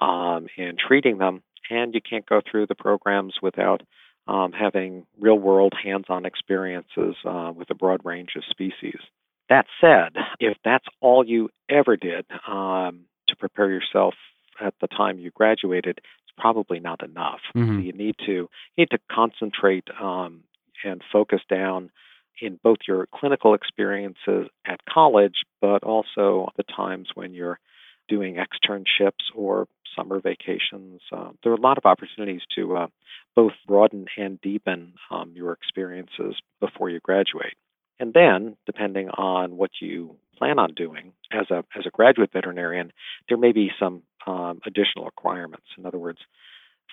um, 0.00 0.46
in 0.56 0.76
treating 0.78 1.18
them, 1.18 1.42
and 1.68 1.94
you 1.94 2.00
can't 2.00 2.26
go 2.26 2.40
through 2.40 2.68
the 2.68 2.74
programs 2.74 3.34
without 3.42 3.82
um, 4.26 4.52
having 4.52 5.06
real 5.18 5.38
world 5.38 5.72
hands 5.82 6.06
on 6.08 6.24
experiences 6.24 7.16
uh, 7.24 7.52
with 7.54 7.70
a 7.70 7.74
broad 7.74 8.00
range 8.04 8.30
of 8.36 8.44
species. 8.48 8.98
That 9.48 9.66
said, 9.80 10.14
if 10.40 10.56
that's 10.64 10.86
all 11.00 11.26
you 11.26 11.50
ever 11.68 11.96
did 11.96 12.24
um, 12.46 13.00
to 13.28 13.36
prepare 13.36 13.70
yourself 13.70 14.14
at 14.60 14.74
the 14.80 14.86
time 14.86 15.18
you 15.18 15.30
graduated, 15.30 15.98
it's 15.98 16.32
probably 16.38 16.78
not 16.78 17.02
enough. 17.02 17.40
Mhm. 17.54 17.84
You 17.84 17.92
need 17.92 18.16
to 18.26 18.32
you 18.32 18.48
need 18.78 18.90
to 18.90 18.98
concentrate 19.10 19.88
um, 20.00 20.44
and 20.84 21.02
focus 21.12 21.40
down 21.48 21.90
in 22.40 22.58
both 22.62 22.78
your 22.88 23.06
clinical 23.14 23.54
experiences 23.54 24.48
at 24.66 24.80
college, 24.88 25.44
but 25.60 25.82
also 25.82 26.50
the 26.56 26.64
times 26.64 27.08
when 27.14 27.34
you're 27.34 27.58
doing 28.08 28.36
externships 28.36 29.22
or 29.34 29.68
summer 29.96 30.20
vacations. 30.20 31.00
Uh, 31.10 31.30
there 31.42 31.52
are 31.52 31.56
a 31.56 31.60
lot 31.60 31.78
of 31.78 31.86
opportunities 31.86 32.42
to 32.56 32.76
uh, 32.76 32.86
both 33.34 33.52
broaden 33.66 34.06
and 34.16 34.40
deepen 34.40 34.94
um, 35.10 35.32
your 35.34 35.52
experiences 35.52 36.34
before 36.60 36.90
you 36.90 37.00
graduate. 37.00 37.54
And 37.98 38.12
then, 38.14 38.56
depending 38.66 39.10
on 39.10 39.56
what 39.56 39.70
you 39.80 40.16
plan 40.36 40.58
on 40.58 40.74
doing 40.74 41.12
as 41.30 41.50
a 41.50 41.64
as 41.78 41.86
a 41.86 41.90
graduate 41.90 42.30
veterinarian, 42.32 42.92
there 43.28 43.38
may 43.38 43.52
be 43.52 43.70
some 43.78 44.02
um, 44.26 44.60
additional 44.66 45.04
requirements. 45.04 45.66
In 45.78 45.86
other 45.86 45.98
words, 45.98 46.18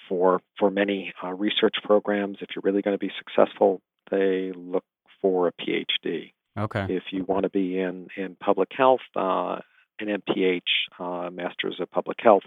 for 0.07 0.41
for 0.59 0.69
many 0.69 1.13
uh, 1.23 1.33
research 1.33 1.75
programs, 1.83 2.37
if 2.41 2.49
you're 2.55 2.61
really 2.63 2.81
going 2.81 2.97
to 2.97 2.99
be 2.99 3.11
successful, 3.17 3.81
they 4.11 4.51
look 4.55 4.83
for 5.21 5.47
a 5.47 5.53
PhD. 5.53 6.33
Okay. 6.57 6.85
If 6.89 7.03
you 7.11 7.23
want 7.23 7.43
to 7.43 7.49
be 7.49 7.79
in 7.79 8.07
in 8.17 8.35
public 8.35 8.69
health, 8.75 9.01
uh, 9.15 9.59
an 9.99 10.21
MPH, 10.21 10.61
uh, 10.99 11.29
Masters 11.29 11.77
of 11.79 11.89
Public 11.91 12.17
Health, 12.21 12.43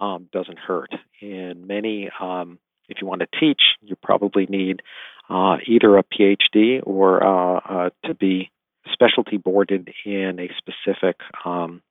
um, 0.00 0.28
doesn't 0.32 0.58
hurt. 0.58 0.90
In 1.20 1.66
many, 1.66 2.10
um, 2.20 2.58
if 2.88 2.98
you 3.00 3.06
want 3.06 3.20
to 3.20 3.28
teach, 3.38 3.60
you 3.80 3.96
probably 3.96 4.46
need 4.46 4.82
uh, 5.30 5.56
either 5.66 5.96
a 5.96 6.04
PhD 6.04 6.80
or 6.82 7.22
uh, 7.22 7.60
uh, 7.60 7.90
to 8.04 8.14
be 8.14 8.50
specialty 8.92 9.36
boarded 9.36 9.90
in 10.04 10.38
a 10.38 10.48
specific 10.58 11.16
um, 11.44 11.82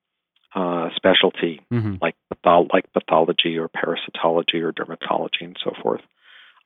uh, 0.53 0.89
specialty, 0.96 1.62
mm-hmm. 1.72 1.96
like 2.01 2.15
patholo- 2.29 2.67
like 2.74 2.91
pathology 2.93 3.58
or 3.58 3.70
parasitology 3.70 4.62
or 4.62 4.74
dermatology 4.74 5.41
and 5.41 5.58
so 5.63 5.72
forth. 5.81 6.01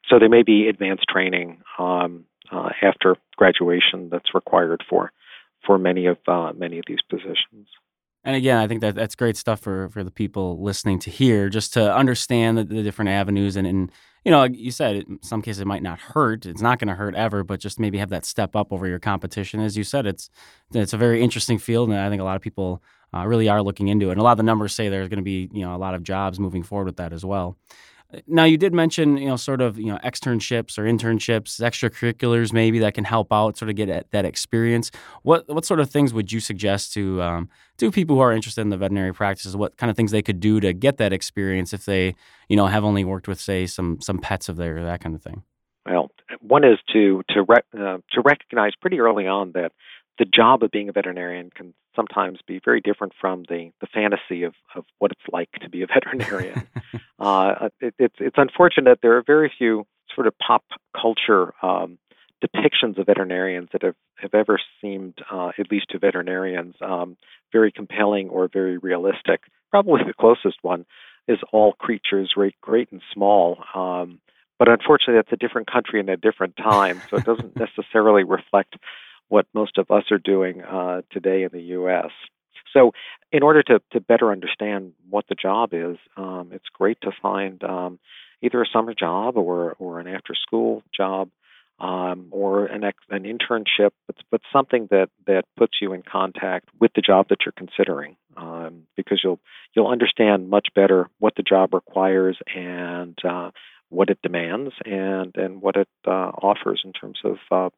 So 0.09 0.19
there 0.19 0.29
may 0.29 0.43
be 0.43 0.67
advanced 0.67 1.05
training 1.09 1.61
um, 1.77 2.25
uh, 2.51 2.69
after 2.81 3.15
graduation 3.37 4.09
that's 4.09 4.33
required 4.33 4.83
for 4.89 5.11
for 5.65 5.77
many 5.77 6.05
of 6.07 6.17
uh, 6.27 6.51
many 6.55 6.79
of 6.79 6.85
these 6.87 7.01
positions. 7.09 7.67
And 8.25 8.35
again, 8.35 8.57
I 8.57 8.67
think 8.67 8.81
that 8.81 8.95
that's 8.95 9.15
great 9.15 9.37
stuff 9.37 9.59
for, 9.59 9.87
for 9.89 10.03
the 10.03 10.11
people 10.11 10.61
listening 10.61 10.97
to 10.99 11.11
hear, 11.11 11.47
just 11.47 11.73
to 11.73 11.95
understand 11.95 12.57
the, 12.57 12.63
the 12.63 12.81
different 12.81 13.09
avenues. 13.09 13.55
And, 13.55 13.67
and, 13.67 13.91
you 14.23 14.31
know, 14.31 14.39
like 14.39 14.57
you 14.57 14.71
said, 14.71 14.95
in 14.95 15.19
some 15.21 15.43
cases 15.43 15.61
it 15.61 15.67
might 15.67 15.83
not 15.83 15.99
hurt. 15.99 16.47
It's 16.47 16.61
not 16.61 16.79
going 16.79 16.87
to 16.87 16.95
hurt 16.95 17.13
ever, 17.13 17.43
but 17.43 17.59
just 17.59 17.79
maybe 17.79 17.99
have 17.99 18.09
that 18.09 18.25
step 18.25 18.55
up 18.55 18.73
over 18.73 18.87
your 18.87 18.97
competition. 18.97 19.59
As 19.59 19.77
you 19.77 19.83
said, 19.83 20.07
it's 20.07 20.31
it's 20.73 20.93
a 20.93 20.97
very 20.97 21.21
interesting 21.21 21.59
field, 21.59 21.89
and 21.89 21.99
I 21.99 22.09
think 22.09 22.19
a 22.19 22.25
lot 22.25 22.35
of 22.35 22.41
people 22.41 22.81
uh, 23.13 23.27
really 23.27 23.47
are 23.47 23.61
looking 23.61 23.89
into 23.89 24.09
it. 24.09 24.13
And 24.13 24.19
a 24.19 24.23
lot 24.23 24.31
of 24.31 24.37
the 24.37 24.43
numbers 24.43 24.73
say 24.73 24.89
there's 24.89 25.07
going 25.07 25.17
to 25.17 25.23
be, 25.23 25.47
you 25.53 25.63
know, 25.63 25.75
a 25.75 25.77
lot 25.77 25.93
of 25.93 26.01
jobs 26.01 26.39
moving 26.39 26.63
forward 26.63 26.85
with 26.85 26.97
that 26.97 27.13
as 27.13 27.23
well. 27.23 27.57
Now, 28.27 28.43
you 28.43 28.57
did 28.57 28.73
mention, 28.73 29.17
you 29.17 29.27
know, 29.27 29.35
sort 29.35 29.61
of, 29.61 29.77
you 29.77 29.87
know, 29.87 29.99
externships 30.03 30.77
or 30.77 30.83
internships, 30.83 31.59
extracurriculars 31.59 32.53
maybe 32.53 32.79
that 32.79 32.93
can 32.93 33.03
help 33.03 33.31
out, 33.31 33.57
sort 33.57 33.69
of 33.69 33.75
get 33.75 34.11
that 34.11 34.25
experience. 34.25 34.91
What 35.23 35.47
what 35.47 35.65
sort 35.65 35.79
of 35.79 35.89
things 35.89 36.13
would 36.13 36.31
you 36.31 36.39
suggest 36.39 36.93
to 36.93 37.21
um, 37.21 37.49
to 37.77 37.91
people 37.91 38.15
who 38.15 38.21
are 38.21 38.31
interested 38.31 38.61
in 38.61 38.69
the 38.69 38.77
veterinary 38.77 39.13
practices? 39.13 39.55
What 39.55 39.77
kind 39.77 39.89
of 39.89 39.97
things 39.97 40.11
they 40.11 40.21
could 40.21 40.39
do 40.39 40.59
to 40.59 40.73
get 40.73 40.97
that 40.97 41.13
experience 41.13 41.73
if 41.73 41.85
they, 41.85 42.15
you 42.49 42.55
know, 42.55 42.67
have 42.67 42.83
only 42.83 43.03
worked 43.03 43.27
with, 43.27 43.39
say, 43.39 43.65
some 43.65 43.99
some 44.01 44.19
pets 44.19 44.49
of 44.49 44.57
theirs, 44.57 44.83
that 44.83 45.01
kind 45.01 45.15
of 45.15 45.21
thing? 45.21 45.43
Well, 45.85 46.11
one 46.41 46.63
is 46.63 46.79
to 46.93 47.23
to 47.29 47.43
rec- 47.43 47.65
uh, 47.73 47.97
to 48.11 48.21
recognize 48.23 48.73
pretty 48.79 48.99
early 48.99 49.27
on 49.27 49.51
that 49.53 49.71
the 50.17 50.25
job 50.25 50.63
of 50.63 50.71
being 50.71 50.89
a 50.89 50.91
veterinarian 50.91 51.49
can 51.53 51.73
sometimes 51.95 52.39
be 52.47 52.59
very 52.63 52.81
different 52.81 53.13
from 53.19 53.43
the, 53.49 53.71
the 53.81 53.87
fantasy 53.87 54.43
of, 54.43 54.53
of 54.75 54.85
what 54.99 55.11
it's 55.11 55.33
like 55.33 55.51
to 55.61 55.69
be 55.69 55.83
a 55.83 55.87
veterinarian. 55.93 56.67
uh, 57.19 57.69
it, 57.79 57.93
it's, 57.99 58.15
it's 58.19 58.37
unfortunate 58.37 58.99
there 59.01 59.17
are 59.17 59.23
very 59.25 59.51
few 59.57 59.85
sort 60.13 60.27
of 60.27 60.33
pop 60.37 60.63
culture 60.99 61.53
um, 61.61 61.97
depictions 62.43 62.97
of 62.97 63.05
veterinarians 63.05 63.69
that 63.71 63.83
have, 63.83 63.95
have 64.17 64.33
ever 64.33 64.59
seemed, 64.81 65.17
uh, 65.31 65.51
at 65.57 65.71
least 65.71 65.87
to 65.89 65.99
veterinarians, 65.99 66.75
um, 66.81 67.17
very 67.51 67.71
compelling 67.71 68.29
or 68.29 68.49
very 68.51 68.77
realistic. 68.77 69.41
Probably 69.71 70.01
the 70.05 70.13
closest 70.13 70.57
one 70.61 70.85
is 71.27 71.39
all 71.51 71.73
creatures, 71.73 72.31
great, 72.35 72.55
great 72.61 72.91
and 72.91 73.01
small. 73.13 73.57
Um, 73.73 74.19
but 74.57 74.69
unfortunately, 74.69 75.15
that's 75.15 75.33
a 75.33 75.37
different 75.37 75.71
country 75.71 75.99
and 75.99 76.09
a 76.09 76.17
different 76.17 76.55
time, 76.55 77.01
so 77.09 77.17
it 77.17 77.25
doesn't 77.25 77.55
necessarily 77.59 78.23
reflect 78.23 78.75
what 79.29 79.47
most 79.53 79.77
of 79.77 79.89
us 79.91 80.03
are 80.11 80.17
doing 80.17 80.61
uh, 80.61 81.01
today 81.11 81.43
in 81.43 81.49
the 81.51 81.61
U.S. 81.61 82.11
So, 82.73 82.91
in 83.31 83.43
order 83.43 83.63
to, 83.63 83.81
to 83.93 83.99
better 83.99 84.31
understand 84.31 84.93
what 85.09 85.25
the 85.27 85.35
job 85.35 85.69
is, 85.73 85.97
um, 86.17 86.49
it's 86.51 86.65
great 86.73 86.97
to 87.01 87.11
find 87.21 87.63
um, 87.63 87.99
either 88.41 88.61
a 88.61 88.65
summer 88.71 88.93
job 88.93 89.37
or, 89.37 89.73
or 89.79 89.99
an 89.99 90.07
after 90.07 90.33
school 90.35 90.83
job 90.95 91.29
um, 91.79 92.27
or 92.31 92.65
an, 92.65 92.83
ex- 92.83 93.03
an 93.09 93.23
internship, 93.23 93.91
but, 94.07 94.15
but 94.31 94.41
something 94.53 94.87
that, 94.91 95.09
that 95.27 95.43
puts 95.57 95.73
you 95.81 95.93
in 95.93 96.03
contact 96.03 96.69
with 96.79 96.91
the 96.95 97.01
job 97.01 97.27
that 97.29 97.39
you're 97.45 97.53
considering. 97.53 98.15
Um, 98.37 98.83
because 98.97 99.21
you'll 99.23 99.39
you'll 99.73 99.87
understand 99.87 100.49
much 100.49 100.67
better 100.75 101.09
what 101.19 101.35
the 101.37 101.43
job 101.43 101.73
requires 101.73 102.37
and 102.53 103.17
uh, 103.23 103.51
what 103.87 104.09
it 104.09 104.21
demands 104.21 104.73
and 104.83 105.33
and 105.37 105.61
what 105.61 105.77
it 105.77 105.87
uh, 106.05 106.31
offers 106.41 106.81
in 106.83 106.91
terms 106.91 107.19
of 107.23 107.37
uh, 107.49 107.69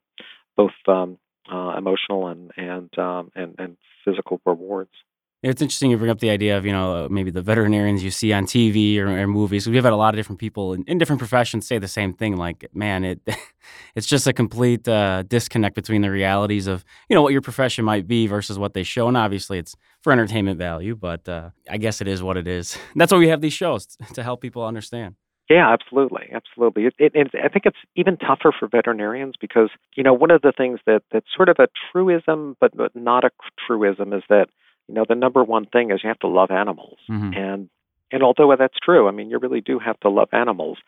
both 0.56 0.72
um, 0.88 1.16
uh, 1.52 1.76
emotional 1.76 2.28
and 2.28 2.50
and, 2.56 2.98
um, 2.98 3.30
and 3.34 3.54
and 3.58 3.76
physical 4.04 4.40
rewards. 4.44 4.92
It's 5.40 5.62
interesting 5.62 5.92
you 5.92 5.98
bring 5.98 6.10
up 6.10 6.18
the 6.18 6.30
idea 6.30 6.58
of 6.58 6.66
you 6.66 6.72
know 6.72 7.04
uh, 7.04 7.08
maybe 7.08 7.30
the 7.30 7.42
veterinarians 7.42 8.02
you 8.02 8.10
see 8.10 8.32
on 8.32 8.44
TV 8.44 8.98
or, 8.98 9.06
or 9.06 9.28
movies. 9.28 9.68
We've 9.68 9.84
had 9.84 9.92
a 9.92 9.96
lot 9.96 10.12
of 10.12 10.18
different 10.18 10.40
people 10.40 10.72
in, 10.72 10.82
in, 10.88 10.98
different 10.98 11.20
professions 11.20 11.64
say 11.64 11.78
the 11.78 11.86
same 11.86 12.12
thing. 12.12 12.36
Like, 12.36 12.68
man, 12.74 13.04
it 13.04 13.20
it's 13.94 14.06
just 14.08 14.26
a 14.26 14.32
complete 14.32 14.88
uh, 14.88 15.22
disconnect 15.22 15.76
between 15.76 16.02
the 16.02 16.10
realities 16.10 16.66
of 16.66 16.84
you 17.08 17.14
know 17.14 17.22
what 17.22 17.32
your 17.32 17.40
profession 17.40 17.84
might 17.84 18.08
be 18.08 18.26
versus 18.26 18.58
what 18.58 18.74
they 18.74 18.82
show. 18.82 19.06
And 19.06 19.16
obviously, 19.16 19.58
it's 19.58 19.76
for 20.02 20.12
entertainment 20.12 20.58
value, 20.58 20.96
but 20.96 21.28
uh, 21.28 21.50
I 21.70 21.76
guess 21.76 22.00
it 22.00 22.08
is 22.08 22.20
what 22.20 22.36
it 22.36 22.48
is. 22.48 22.76
That's 22.96 23.12
why 23.12 23.18
we 23.18 23.28
have 23.28 23.40
these 23.40 23.52
shows 23.52 23.86
to 24.14 24.24
help 24.24 24.40
people 24.40 24.64
understand. 24.64 25.14
Yeah, 25.48 25.72
absolutely, 25.72 26.28
absolutely. 26.32 26.86
It, 26.86 26.94
it, 26.98 27.12
it, 27.14 27.28
I 27.42 27.48
think 27.48 27.64
it's 27.64 27.78
even 27.96 28.18
tougher 28.18 28.54
for 28.58 28.68
veterinarians 28.68 29.34
because 29.40 29.70
you 29.96 30.02
know 30.02 30.12
one 30.12 30.30
of 30.30 30.42
the 30.42 30.52
things 30.56 30.80
that 30.86 31.02
that's 31.10 31.26
sort 31.34 31.48
of 31.48 31.56
a 31.58 31.68
truism, 31.90 32.56
but, 32.60 32.76
but 32.76 32.94
not 32.94 33.24
a 33.24 33.30
truism, 33.66 34.12
is 34.12 34.22
that 34.28 34.48
you 34.88 34.94
know 34.94 35.04
the 35.08 35.14
number 35.14 35.42
one 35.42 35.64
thing 35.64 35.90
is 35.90 36.00
you 36.02 36.08
have 36.08 36.18
to 36.20 36.28
love 36.28 36.50
animals, 36.50 36.98
mm-hmm. 37.08 37.32
and 37.34 37.70
and 38.12 38.22
although 38.22 38.54
that's 38.58 38.78
true, 38.82 39.08
I 39.08 39.10
mean 39.10 39.30
you 39.30 39.38
really 39.38 39.62
do 39.62 39.78
have 39.78 39.98
to 40.00 40.10
love 40.10 40.28
animals. 40.32 40.78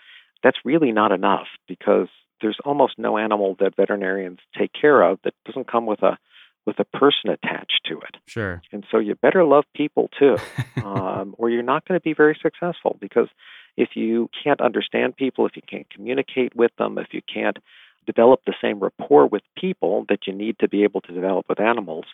That's 0.43 0.59
really 0.65 0.93
not 0.93 1.13
enough 1.13 1.47
because 1.67 2.09
there's 2.43 2.59
almost 2.65 2.99
no 2.99 3.19
animal 3.19 3.57
that 3.61 3.77
veterinarians 3.77 4.39
take 4.59 4.73
care 4.79 5.03
of 5.03 5.19
that 5.25 5.35
doesn't 5.47 5.71
come 5.71 5.87
with 5.87 6.03
a 6.03 6.19
with 6.67 6.79
a 6.79 6.85
person 6.85 7.31
attached 7.31 7.81
to 7.87 7.99
it. 8.01 8.17
Sure. 8.27 8.61
And 8.73 8.85
so 8.91 8.99
you 8.99 9.15
better 9.15 9.45
love 9.45 9.65
people 9.75 10.11
too, 10.19 10.37
um, 10.85 11.35
or 11.39 11.49
you're 11.49 11.63
not 11.63 11.87
going 11.87 11.99
to 11.99 12.03
be 12.03 12.13
very 12.13 12.39
successful 12.41 12.99
because 13.01 13.29
if 13.77 13.91
you 13.95 14.29
can't 14.43 14.61
understand 14.61 15.17
people, 15.17 15.47
if 15.47 15.57
you 15.57 15.63
can't 15.69 15.89
communicate 15.91 16.55
with 16.55 16.71
them, 16.79 16.99
if 16.99 17.09
you 17.13 17.21
can't 17.33 17.59
develop 18.07 18.41
the 18.47 18.55
same 18.61 18.81
rapport 18.81 19.27
with 19.27 19.43
people 19.57 20.05
that 20.09 20.27
you 20.27 20.33
need 20.33 20.59
to 20.59 20.69
be 20.69 20.83
able 20.83 21.01
to 21.03 21.13
develop 21.13 21.47
with 21.49 21.61
animals, 21.61 22.07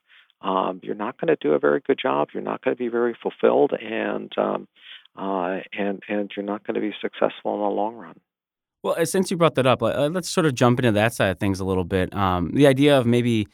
um, 0.43 0.81
you're 0.83 0.95
not 0.95 1.19
going 1.21 1.29
to 1.29 1.37
do 1.41 1.53
a 1.53 1.59
very 1.59 1.81
good 1.81 1.99
job. 2.01 2.29
You're 2.35 2.43
not 2.43 2.63
going 2.63 2.77
to 2.77 2.79
be 2.79 2.89
very 2.89 3.17
fulfilled, 3.21 3.73
and 3.73 4.33
um, 4.37 4.69
uh, 5.17 5.61
and 5.77 6.03
and 6.09 6.31
you're 6.37 6.45
not 6.45 6.67
going 6.67 6.75
to 6.75 6.81
be 6.81 6.95
successful 7.01 7.55
in 7.55 7.61
the 7.61 7.67
long 7.67 7.95
run. 7.95 8.21
Well, 8.83 9.05
since 9.07 9.31
you 9.31 9.37
brought 9.37 9.55
that 9.57 9.67
up, 9.67 9.83
let's 9.83 10.29
sort 10.29 10.47
of 10.47 10.55
jump 10.55 10.79
into 10.79 10.93
that 10.93 11.15
side 11.15 11.31
of 11.31 11.41
things 11.41 11.59
a 11.59 11.65
little 11.65 11.85
bit. 11.85 12.15
Um, 12.15 12.53
the 12.53 12.67
idea 12.67 12.97
of 12.99 13.07
maybe 13.07 13.49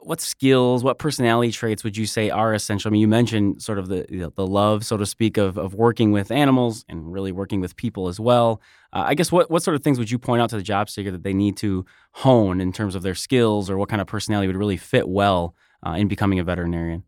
what 0.00 0.20
skills, 0.20 0.82
what 0.82 0.98
personality 0.98 1.52
traits 1.52 1.84
would 1.84 1.96
you 1.96 2.06
say 2.06 2.30
are 2.30 2.54
essential? 2.54 2.88
I 2.88 2.92
mean, 2.92 3.00
you 3.00 3.08
mentioned 3.08 3.62
sort 3.62 3.78
of 3.78 3.88
the 3.88 4.06
you 4.08 4.18
know, 4.20 4.32
the 4.34 4.46
love, 4.46 4.84
so 4.84 4.96
to 4.96 5.06
speak, 5.06 5.36
of 5.36 5.58
of 5.58 5.74
working 5.74 6.12
with 6.12 6.30
animals 6.30 6.84
and 6.88 7.12
really 7.12 7.32
working 7.32 7.60
with 7.60 7.76
people 7.76 8.08
as 8.08 8.18
well. 8.18 8.60
Uh, 8.92 9.04
I 9.06 9.14
guess 9.14 9.30
what 9.30 9.50
what 9.50 9.62
sort 9.62 9.74
of 9.74 9.82
things 9.82 9.98
would 9.98 10.10
you 10.10 10.18
point 10.18 10.42
out 10.42 10.50
to 10.50 10.56
the 10.56 10.62
job 10.62 10.90
seeker 10.90 11.10
that 11.10 11.22
they 11.22 11.34
need 11.34 11.56
to 11.58 11.84
hone 12.12 12.60
in 12.60 12.72
terms 12.72 12.94
of 12.94 13.02
their 13.02 13.14
skills, 13.14 13.70
or 13.70 13.76
what 13.76 13.88
kind 13.88 14.00
of 14.00 14.06
personality 14.06 14.46
would 14.46 14.56
really 14.56 14.76
fit 14.76 15.08
well 15.08 15.54
uh, 15.86 15.92
in 15.92 16.08
becoming 16.08 16.38
a 16.38 16.44
veterinarian? 16.44 17.04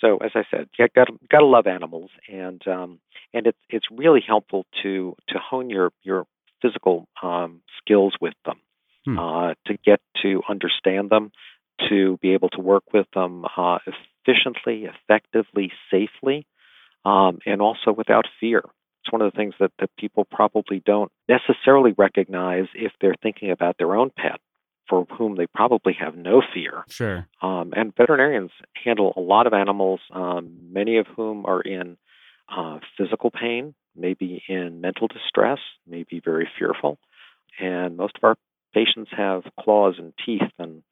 So, 0.00 0.18
as 0.18 0.32
I 0.34 0.42
said, 0.50 0.68
you 0.78 0.86
got 0.94 1.08
got 1.30 1.38
to 1.38 1.46
love 1.46 1.66
animals, 1.66 2.10
and 2.28 2.60
um, 2.66 2.98
and 3.32 3.46
it's 3.46 3.58
it's 3.68 3.86
really 3.90 4.22
helpful 4.26 4.66
to 4.82 5.16
to 5.28 5.38
hone 5.38 5.70
your 5.70 5.92
your 6.02 6.26
physical 6.60 7.08
um, 7.22 7.60
skills 7.78 8.14
with 8.20 8.34
them, 8.44 8.60
hmm. 9.04 9.18
uh, 9.18 9.54
to 9.66 9.76
get 9.84 10.00
to 10.22 10.42
understand 10.48 11.10
them, 11.10 11.32
to 11.88 12.18
be 12.18 12.32
able 12.32 12.48
to 12.50 12.60
work 12.60 12.84
with 12.92 13.06
them 13.14 13.44
uh, 13.56 13.78
efficiently, 13.86 14.86
effectively, 14.86 15.72
safely, 15.90 16.46
um, 17.04 17.38
and 17.46 17.60
also 17.60 17.92
without 17.92 18.26
fear. 18.40 18.62
It's 19.02 19.12
one 19.12 19.22
of 19.22 19.32
the 19.32 19.36
things 19.36 19.54
that, 19.58 19.72
that 19.80 19.90
people 19.98 20.24
probably 20.24 20.80
don't 20.84 21.10
necessarily 21.28 21.92
recognize 21.96 22.66
if 22.74 22.92
they're 23.00 23.16
thinking 23.20 23.50
about 23.50 23.76
their 23.78 23.96
own 23.96 24.10
pet, 24.16 24.38
for 24.88 25.06
whom 25.16 25.36
they 25.36 25.46
probably 25.46 25.94
have 25.98 26.16
no 26.16 26.42
fear. 26.54 26.84
Sure. 26.88 27.26
Um, 27.40 27.72
and 27.74 27.94
veterinarians 27.96 28.52
handle 28.84 29.12
a 29.16 29.20
lot 29.20 29.46
of 29.46 29.54
animals, 29.54 30.00
um, 30.12 30.56
many 30.70 30.98
of 30.98 31.06
whom 31.16 31.46
are 31.46 31.60
in 31.60 31.96
uh, 32.48 32.78
physical 32.96 33.30
pain, 33.30 33.74
maybe 33.96 34.42
in 34.48 34.80
mental 34.80 35.08
distress, 35.08 35.58
maybe 35.86 36.20
very 36.24 36.48
fearful. 36.58 36.98
And 37.58 37.96
most 37.96 38.16
of 38.16 38.24
our 38.24 38.36
patients 38.72 39.10
have 39.16 39.42
claws 39.58 39.96
and 39.98 40.12
teeth 40.24 40.50
and 40.58 40.82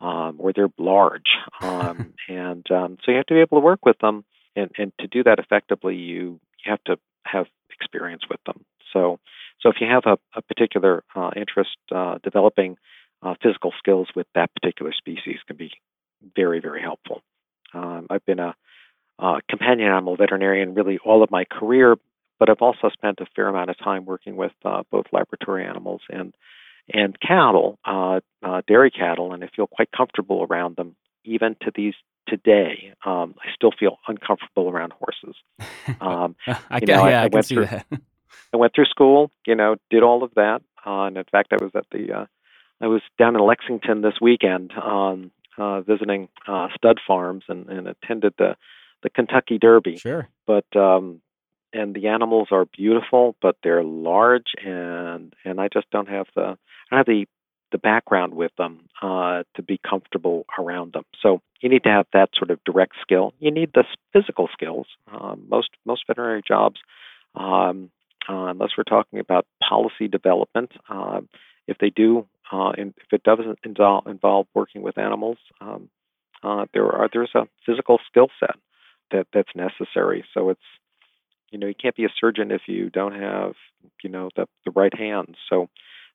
um, 0.00 0.36
or 0.38 0.52
they're 0.52 0.68
large, 0.78 1.36
um, 1.60 2.14
and 2.28 2.68
um, 2.70 2.98
so 3.04 3.10
you 3.10 3.16
have 3.16 3.26
to 3.26 3.34
be 3.34 3.40
able 3.40 3.58
to 3.60 3.64
work 3.64 3.84
with 3.84 3.98
them. 3.98 4.24
And, 4.56 4.70
and 4.78 4.92
to 5.00 5.08
do 5.08 5.24
that 5.24 5.40
effectively, 5.40 5.96
you 5.96 6.38
you 6.64 6.70
have 6.70 6.84
to 6.84 6.96
have 7.26 7.46
experience 7.70 8.22
with 8.30 8.40
them. 8.46 8.64
So, 8.92 9.18
so 9.60 9.68
if 9.68 9.76
you 9.80 9.86
have 9.88 10.04
a, 10.06 10.18
a 10.38 10.42
particular 10.42 11.02
uh, 11.14 11.30
interest, 11.36 11.76
uh, 11.92 12.18
developing 12.22 12.76
uh, 13.22 13.34
physical 13.42 13.72
skills 13.78 14.08
with 14.14 14.26
that 14.34 14.50
particular 14.54 14.92
species 14.92 15.38
can 15.46 15.56
be 15.56 15.72
very, 16.36 16.60
very 16.60 16.80
helpful. 16.80 17.22
Um, 17.72 18.06
I've 18.10 18.24
been 18.24 18.38
a, 18.38 18.54
a 19.18 19.40
companion 19.48 19.88
animal 19.88 20.16
veterinarian 20.16 20.74
really 20.74 20.98
all 21.04 21.22
of 21.22 21.30
my 21.30 21.44
career, 21.44 21.96
but 22.38 22.50
I've 22.50 22.62
also 22.62 22.90
spent 22.92 23.20
a 23.20 23.26
fair 23.34 23.48
amount 23.48 23.70
of 23.70 23.78
time 23.78 24.04
working 24.04 24.36
with 24.36 24.52
uh, 24.64 24.82
both 24.90 25.06
laboratory 25.12 25.64
animals 25.64 26.02
and 26.08 26.34
and 26.92 27.18
cattle, 27.20 27.78
uh, 27.84 28.20
uh, 28.42 28.62
dairy 28.66 28.90
cattle, 28.90 29.32
and 29.32 29.42
I 29.42 29.48
feel 29.54 29.66
quite 29.66 29.90
comfortable 29.96 30.46
around 30.48 30.76
them 30.76 30.96
even 31.24 31.56
to 31.62 31.72
these 31.74 31.94
today. 32.26 32.94
Um, 33.04 33.34
I 33.40 33.52
still 33.54 33.72
feel 33.78 33.98
uncomfortable 34.06 34.68
around 34.68 34.92
horses. 34.92 35.36
Um, 36.00 36.34
I, 36.46 36.78
you 36.80 36.86
know, 36.86 37.06
yeah, 37.06 37.20
I, 37.20 37.22
I, 37.22 37.24
I 37.24 37.28
went 37.30 37.46
through, 37.46 37.66
that. 37.66 37.86
I 38.54 38.56
went 38.56 38.74
through 38.74 38.86
school, 38.86 39.30
you 39.46 39.54
know, 39.54 39.76
did 39.90 40.02
all 40.02 40.24
of 40.24 40.32
that. 40.34 40.62
Uh, 40.84 41.04
and 41.04 41.18
in 41.18 41.24
fact, 41.30 41.52
I 41.52 41.62
was 41.62 41.72
at 41.74 41.84
the, 41.92 42.10
uh, 42.10 42.26
I 42.80 42.86
was 42.86 43.02
down 43.18 43.36
in 43.36 43.42
Lexington 43.42 44.00
this 44.00 44.14
weekend 44.20 44.72
um, 44.72 45.30
uh, 45.58 45.82
visiting 45.82 46.28
uh, 46.48 46.68
stud 46.74 47.00
farms 47.06 47.44
and, 47.48 47.68
and 47.68 47.86
attended 47.86 48.32
the, 48.38 48.56
the 49.02 49.10
Kentucky 49.10 49.58
Derby. 49.58 49.98
Sure. 49.98 50.28
But 50.46 50.64
um, 50.74 51.20
and 51.74 51.94
the 51.94 52.06
animals 52.06 52.48
are 52.52 52.64
beautiful, 52.64 53.36
but 53.42 53.56
they're 53.62 53.84
large, 53.84 54.52
and 54.64 55.34
and 55.44 55.60
I 55.60 55.68
just 55.68 55.90
don't 55.90 56.08
have 56.08 56.26
the 56.34 56.56
I 56.90 56.96
don't 56.96 56.98
have 56.98 57.06
the 57.06 57.26
the 57.72 57.78
background 57.78 58.34
with 58.34 58.52
them 58.56 58.82
uh, 59.02 59.42
to 59.56 59.62
be 59.62 59.80
comfortable 59.88 60.46
around 60.58 60.92
them. 60.92 61.04
So 61.20 61.40
you 61.60 61.68
need 61.68 61.82
to 61.82 61.90
have 61.90 62.06
that 62.12 62.30
sort 62.38 62.52
of 62.52 62.62
direct 62.64 62.94
skill. 63.02 63.34
You 63.40 63.50
need 63.50 63.72
the 63.74 63.84
physical 64.12 64.48
skills. 64.52 64.86
Um, 65.12 65.46
most 65.48 65.70
most 65.84 66.04
veterinary 66.06 66.42
jobs, 66.46 66.76
um, 67.34 67.90
uh, 68.28 68.46
unless 68.46 68.70
we're 68.78 68.84
talking 68.84 69.18
about 69.18 69.46
policy 69.68 70.08
development, 70.08 70.70
uh, 70.88 71.20
if 71.66 71.78
they 71.78 71.90
do, 71.90 72.26
uh, 72.52 72.72
if 72.78 73.12
it 73.12 73.22
doesn't 73.24 73.58
involve, 73.64 74.06
involve 74.06 74.46
working 74.54 74.82
with 74.82 74.96
animals, 74.96 75.38
um, 75.60 75.88
uh, 76.44 76.66
there 76.72 76.86
are 76.86 77.08
there's 77.12 77.34
a 77.34 77.46
physical 77.66 77.98
skill 78.08 78.28
set 78.38 78.56
that 79.10 79.26
that's 79.32 79.50
necessary. 79.56 80.24
So 80.32 80.50
it's 80.50 80.60
you 81.54 81.60
know 81.60 81.68
you 81.68 81.74
can't 81.74 81.96
be 81.96 82.04
a 82.04 82.12
surgeon 82.20 82.50
if 82.50 82.62
you 82.66 82.90
don't 82.90 83.14
have 83.14 83.54
you 84.02 84.10
know 84.10 84.28
the 84.36 84.46
the 84.66 84.72
right 84.72 84.92
hands. 84.96 85.36
So 85.48 85.68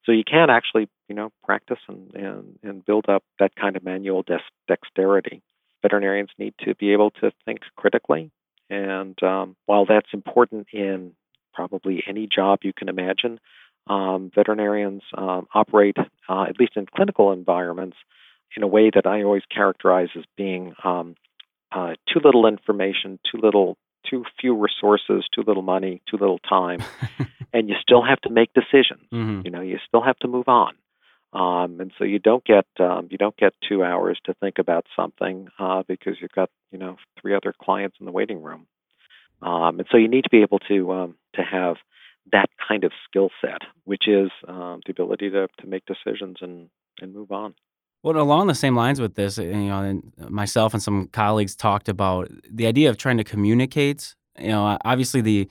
so 0.06 0.12
you 0.12 0.24
can 0.24 0.50
actually, 0.50 0.88
you 1.08 1.16
know, 1.16 1.32
practice 1.44 1.80
and, 1.88 2.14
and, 2.16 2.60
and 2.64 2.86
build 2.86 3.06
up 3.10 3.24
that 3.40 3.56
kind 3.56 3.76
of 3.76 3.84
manual 3.84 4.24
dex- 4.24 4.44
dexterity. 4.68 5.42
Veterinarians 5.82 6.30
need 6.38 6.54
to 6.66 6.76
be 6.76 6.94
able 6.94 7.12
to 7.22 7.32
think 7.46 7.60
critically. 7.76 8.32
And 8.70 9.22
um, 9.24 9.56
while 9.66 9.86
that's 9.86 10.10
important 10.14 10.68
in 10.72 11.14
probably 11.54 12.04
any 12.08 12.28
job 12.34 12.60
you 12.64 12.74
can 12.74 12.90
imagine, 12.90 13.40
um, 13.88 14.32
veterinarians 14.34 15.02
um, 15.18 15.48
operate, 15.54 15.98
uh, 16.30 16.44
at 16.44 16.60
least 16.60 16.74
in 16.76 16.86
clinical 16.86 17.32
environments, 17.32 17.98
in 18.56 18.64
a 18.64 18.68
way 18.68 18.90
that 18.94 19.06
I 19.06 19.24
always 19.24 19.44
characterize 19.54 20.10
as 20.18 20.24
being 20.38 20.74
um, 20.84 21.16
uh, 21.72 21.94
too 22.12 22.20
little 22.24 22.48
information, 22.48 23.20
too 23.30 23.40
little, 23.42 23.78
too 24.10 24.26
few 24.40 24.56
resources, 24.56 25.28
too 25.34 25.44
little 25.46 25.64
money, 25.64 26.02
too 26.10 26.18
little 26.18 26.40
time, 26.40 26.84
and 27.54 27.70
you 27.70 27.76
still 27.82 28.04
have 28.04 28.20
to 28.22 28.30
make 28.30 28.52
decisions. 28.54 29.08
Mm-hmm. 29.12 29.42
You 29.46 29.52
know, 29.52 29.62
you 29.62 29.80
still 29.88 30.02
have 30.02 30.18
to 30.20 30.28
move 30.28 30.48
on. 30.48 30.76
Um, 31.32 31.80
and 31.80 31.92
so 31.98 32.06
you 32.06 32.18
don't 32.18 32.44
get 32.44 32.66
um, 32.80 33.08
you 33.12 33.18
don't 33.18 33.38
get 33.38 33.54
two 33.68 33.84
hours 33.84 34.20
to 34.26 34.34
think 34.36 34.58
about 34.58 34.86
something 34.96 35.48
uh, 35.60 35.84
because 35.88 36.16
you've 36.20 36.32
got 36.32 36.50
you 36.72 36.80
know 36.80 36.98
three 37.22 37.36
other 37.36 37.54
clients 37.62 37.98
in 38.00 38.06
the 38.06 38.12
waiting 38.12 38.42
room. 38.42 38.66
Um, 39.42 39.80
and 39.80 39.88
so 39.92 39.98
you 39.98 40.08
need 40.08 40.24
to 40.24 40.30
be 40.30 40.42
able 40.42 40.60
to 40.68 40.92
um, 40.92 41.16
to 41.36 41.44
have 41.44 41.76
that 42.32 42.50
kind 42.68 42.84
of 42.84 42.92
skill 43.08 43.30
set, 43.42 43.62
which 43.86 44.08
is 44.08 44.32
um, 44.48 44.82
the 44.86 44.92
ability 44.92 45.30
to 45.30 45.48
to 45.60 45.68
make 45.68 45.84
decisions 45.86 46.38
and 46.42 46.70
and 47.00 47.14
move 47.14 47.32
on. 47.32 47.54
Well, 48.02 48.18
along 48.18 48.48
the 48.48 48.56
same 48.56 48.76
lines 48.76 49.02
with 49.02 49.16
this, 49.16 49.38
you 49.38 49.54
know, 49.54 50.02
myself 50.30 50.74
and 50.74 50.82
some 50.82 51.08
colleagues 51.08 51.56
talked 51.56 51.90
about 51.90 52.30
the 52.50 52.66
idea 52.66 52.90
of 52.90 52.98
trying 52.98 53.18
to 53.18 53.26
communicate. 53.26 54.16
You 54.38 54.50
know, 54.50 54.78
obviously 54.86 55.22
the 55.22 55.50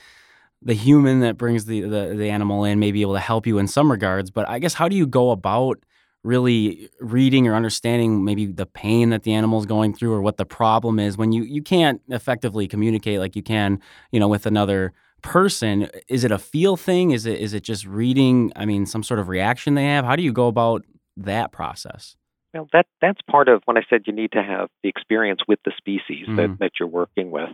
the 0.62 0.74
human 0.74 1.20
that 1.20 1.36
brings 1.36 1.66
the, 1.66 1.82
the, 1.82 2.14
the 2.16 2.30
animal 2.30 2.64
in 2.64 2.80
may 2.80 2.90
be 2.90 3.02
able 3.02 3.14
to 3.14 3.20
help 3.20 3.46
you 3.46 3.58
in 3.58 3.68
some 3.68 3.90
regards, 3.90 4.28
but 4.30 4.48
I 4.48 4.58
guess 4.58 4.74
how 4.74 4.88
do 4.88 4.96
you 4.96 5.06
go 5.06 5.30
about 5.30 5.78
really 6.24 6.90
reading 6.98 7.46
or 7.46 7.54
understanding 7.54 8.24
maybe 8.24 8.46
the 8.46 8.66
pain 8.66 9.10
that 9.10 9.22
the 9.22 9.34
animal 9.34 9.60
is 9.60 9.66
going 9.66 9.94
through 9.94 10.12
or 10.12 10.20
what 10.20 10.36
the 10.36 10.44
problem 10.44 10.98
is 10.98 11.16
when 11.16 11.32
you 11.32 11.44
you 11.44 11.62
can't 11.62 12.00
effectively 12.08 12.66
communicate 12.66 13.20
like 13.20 13.36
you 13.36 13.42
can, 13.42 13.80
you 14.10 14.18
know, 14.18 14.28
with 14.28 14.46
another 14.46 14.92
person? 15.22 15.88
Is 16.08 16.24
it 16.24 16.32
a 16.32 16.38
feel 16.38 16.76
thing? 16.76 17.10
Is 17.10 17.26
it 17.26 17.38
is 17.40 17.52
it 17.54 17.62
just 17.62 17.86
reading? 17.86 18.52
I 18.56 18.64
mean, 18.64 18.86
some 18.86 19.02
sort 19.02 19.20
of 19.20 19.28
reaction 19.28 19.74
they 19.74 19.84
have. 19.84 20.04
How 20.04 20.16
do 20.16 20.22
you 20.22 20.32
go 20.32 20.46
about 20.48 20.84
that 21.16 21.52
process? 21.52 22.16
Well, 22.58 22.68
that 22.72 22.86
that's 23.00 23.20
part 23.30 23.48
of 23.48 23.62
when 23.66 23.76
I 23.76 23.82
said 23.88 24.02
you 24.06 24.12
need 24.12 24.32
to 24.32 24.42
have 24.42 24.68
the 24.82 24.88
experience 24.88 25.40
with 25.46 25.60
the 25.64 25.72
species 25.76 26.26
mm-hmm. 26.26 26.36
that, 26.36 26.58
that 26.58 26.70
you're 26.78 26.88
working 26.88 27.30
with. 27.30 27.50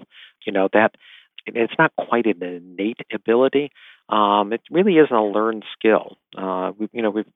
You 0.47 0.53
know 0.53 0.69
that 0.73 0.95
it's 1.47 1.75
not 1.79 1.93
quite 1.97 2.27
an 2.27 2.43
innate 2.43 3.01
ability. 3.13 3.71
Um, 4.09 4.53
it 4.53 4.63
really 4.71 4.95
isn't 4.95 5.15
a 5.15 5.25
learned 5.25 5.65
skill. 5.77 6.17
Uh, 6.37 6.73
we, 6.79 6.89
you 6.93 7.03
know, 7.03 7.11
we've 7.11 7.29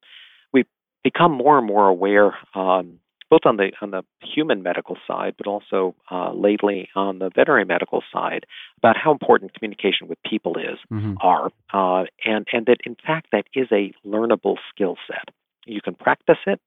we've 0.52 0.66
become 1.04 1.32
more 1.32 1.58
and 1.58 1.66
more 1.66 1.88
aware, 1.88 2.34
um, 2.54 3.00
both 3.30 3.42
on 3.44 3.58
the 3.58 3.72
on 3.82 3.90
the 3.90 4.02
human 4.22 4.62
medical 4.62 4.96
side, 5.06 5.34
but 5.36 5.46
also 5.46 5.94
uh, 6.10 6.32
lately 6.32 6.88
on 6.94 7.18
the 7.18 7.30
veterinary 7.34 7.66
medical 7.66 8.02
side, 8.12 8.46
about 8.78 8.96
how 8.96 9.12
important 9.12 9.52
communication 9.54 10.08
with 10.08 10.18
people 10.22 10.56
is 10.56 10.78
mm-hmm. 10.90 11.14
are, 11.20 11.50
uh, 11.72 12.06
and 12.24 12.46
and 12.52 12.66
that 12.66 12.78
in 12.84 12.96
fact 13.06 13.28
that 13.32 13.44
is 13.54 13.68
a 13.72 13.92
learnable 14.06 14.56
skill 14.70 14.96
set. 15.06 15.34
You 15.66 15.82
can 15.82 15.94
practice 15.94 16.38
it. 16.46 16.60